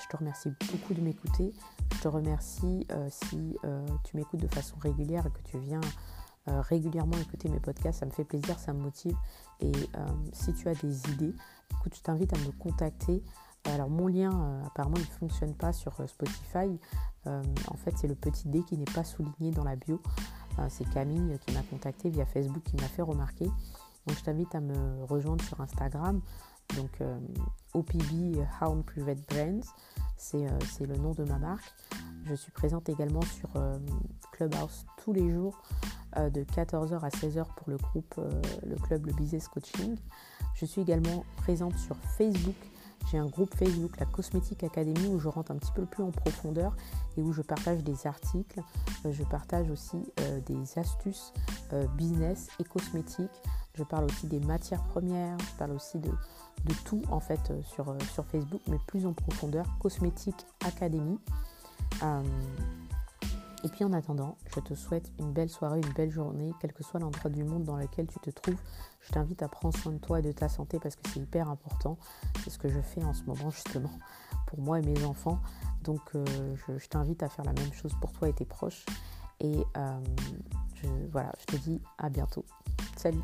je 0.00 0.06
te 0.08 0.16
remercie 0.16 0.50
beaucoup 0.72 0.94
de 0.94 1.00
m'écouter. 1.00 1.52
Je 1.94 2.00
te 2.00 2.08
remercie 2.08 2.86
euh, 2.90 3.08
si 3.10 3.56
tu 4.04 4.16
m'écoutes 4.16 4.40
de 4.40 4.48
façon 4.48 4.76
régulière 4.78 5.26
et 5.26 5.30
que 5.30 5.42
tu 5.42 5.58
viens 5.58 5.80
euh, 6.48 6.62
régulièrement 6.62 7.18
écouter 7.18 7.50
mes 7.50 7.60
podcasts, 7.60 8.00
ça 8.00 8.06
me 8.06 8.10
fait 8.10 8.24
plaisir, 8.24 8.58
ça 8.58 8.72
me 8.72 8.80
motive. 8.80 9.14
Et 9.60 9.70
euh, 9.70 10.06
si 10.32 10.54
tu 10.54 10.68
as 10.68 10.74
des 10.74 11.10
idées, 11.10 11.34
écoute, 11.72 11.94
je 11.94 12.00
t'invite 12.00 12.32
à 12.32 12.38
me 12.38 12.50
contacter. 12.52 13.22
Alors 13.64 13.90
mon 13.90 14.06
lien, 14.06 14.32
euh, 14.32 14.66
apparemment, 14.66 14.96
il 14.96 15.02
ne 15.02 15.28
fonctionne 15.28 15.54
pas 15.54 15.74
sur 15.74 15.92
Spotify. 16.08 16.80
en 17.26 17.76
fait, 17.76 17.92
c'est 17.98 18.08
le 18.08 18.14
petit 18.14 18.48
D 18.48 18.62
qui 18.62 18.78
n'est 18.78 18.84
pas 18.86 19.04
souligné 19.04 19.50
dans 19.50 19.64
la 19.64 19.76
bio. 19.76 20.00
c'est 20.70 20.88
Camille 20.88 21.38
qui 21.46 21.52
m'a 21.52 21.62
contacté 21.62 22.08
via 22.08 22.24
Facebook, 22.24 22.62
qui 22.62 22.76
m'a 22.76 22.88
fait 22.88 23.02
remarquer. 23.02 23.44
Donc 24.06 24.16
je 24.16 24.24
t'invite 24.24 24.54
à 24.54 24.60
me 24.60 25.04
rejoindre 25.04 25.44
sur 25.44 25.60
Instagram. 25.60 26.22
Donc 26.76 27.02
OPB 27.74 28.38
Hound 28.62 28.84
Private 28.86 29.20
Brands, 29.28 29.68
c'est 30.16 30.86
le 30.86 30.96
nom 30.96 31.12
de 31.12 31.24
ma 31.24 31.38
marque. 31.38 31.74
Je 32.24 32.34
suis 32.34 32.52
présente 32.52 32.88
également 32.88 33.22
sur 33.22 33.50
Clubhouse 34.32 34.86
tous 35.04 35.12
les 35.12 35.30
jours 35.30 35.60
de 36.16 36.42
14h 36.42 37.00
à 37.00 37.08
16h 37.08 37.44
pour 37.56 37.70
le 37.70 37.76
groupe, 37.76 38.14
euh, 38.18 38.30
le 38.66 38.76
club, 38.76 39.06
le 39.06 39.12
Business 39.12 39.48
Coaching. 39.48 39.96
Je 40.54 40.66
suis 40.66 40.82
également 40.82 41.24
présente 41.36 41.76
sur 41.76 41.96
Facebook. 42.16 42.56
J'ai 43.10 43.18
un 43.18 43.26
groupe 43.26 43.54
Facebook, 43.54 43.98
la 43.98 44.06
Cosmétique 44.06 44.62
Academy, 44.62 45.06
où 45.08 45.18
je 45.18 45.28
rentre 45.28 45.52
un 45.52 45.56
petit 45.56 45.72
peu 45.72 45.86
plus 45.86 46.02
en 46.02 46.10
profondeur 46.10 46.76
et 47.16 47.22
où 47.22 47.32
je 47.32 47.42
partage 47.42 47.82
des 47.82 48.06
articles. 48.06 48.60
Euh, 49.06 49.12
je 49.12 49.22
partage 49.24 49.70
aussi 49.70 49.98
des 50.46 50.78
astuces 50.78 51.32
business 51.96 52.48
et 52.58 52.64
cosmétiques. 52.64 53.30
Je 53.74 53.84
parle 53.84 54.04
aussi 54.04 54.26
des 54.26 54.40
matières 54.40 54.82
premières. 54.84 55.38
Je 55.38 55.58
parle 55.58 55.72
aussi 55.72 55.98
de, 55.98 56.10
tout 56.84 57.02
en 57.10 57.20
fait 57.20 57.52
sur, 57.62 57.96
sur 58.12 58.24
Facebook, 58.26 58.60
mais 58.68 58.78
plus 58.86 59.06
en 59.06 59.12
profondeur. 59.12 59.66
Cosmétique 59.80 60.46
Academy. 60.66 61.18
Et 63.62 63.68
puis 63.68 63.84
en 63.84 63.92
attendant, 63.92 64.36
je 64.54 64.60
te 64.60 64.74
souhaite 64.74 65.12
une 65.18 65.32
belle 65.32 65.50
soirée, 65.50 65.80
une 65.80 65.92
belle 65.92 66.10
journée, 66.10 66.52
quel 66.60 66.72
que 66.72 66.82
soit 66.82 66.98
l'endroit 66.98 67.30
du 67.30 67.44
monde 67.44 67.64
dans 67.64 67.76
lequel 67.76 68.06
tu 68.06 68.18
te 68.18 68.30
trouves. 68.30 68.60
Je 69.00 69.12
t'invite 69.12 69.42
à 69.42 69.48
prendre 69.48 69.76
soin 69.76 69.92
de 69.92 69.98
toi 69.98 70.20
et 70.20 70.22
de 70.22 70.32
ta 70.32 70.48
santé 70.48 70.78
parce 70.80 70.96
que 70.96 71.02
c'est 71.10 71.20
hyper 71.20 71.50
important. 71.50 71.98
C'est 72.42 72.50
ce 72.50 72.58
que 72.58 72.68
je 72.68 72.80
fais 72.80 73.02
en 73.04 73.12
ce 73.12 73.24
moment 73.24 73.50
justement 73.50 73.92
pour 74.46 74.60
moi 74.60 74.78
et 74.78 74.82
mes 74.82 75.04
enfants. 75.04 75.38
Donc 75.84 76.00
euh, 76.14 76.24
je, 76.78 76.86
t'invite 76.88 77.22
à 77.22 77.28
faire 77.28 77.44
la 77.44 77.52
même 77.52 77.72
chose 77.72 77.92
pour 78.00 78.12
toi 78.12 78.28
et 78.28 78.32
tes 78.32 78.46
proches. 78.46 78.86
Et 79.40 79.64
euh, 79.76 80.00
voilà, 81.10 81.32
je 81.40 81.44
te 81.44 81.56
dis 81.56 81.80
à 81.98 82.08
bientôt. 82.08 82.44
Salut 82.96 83.22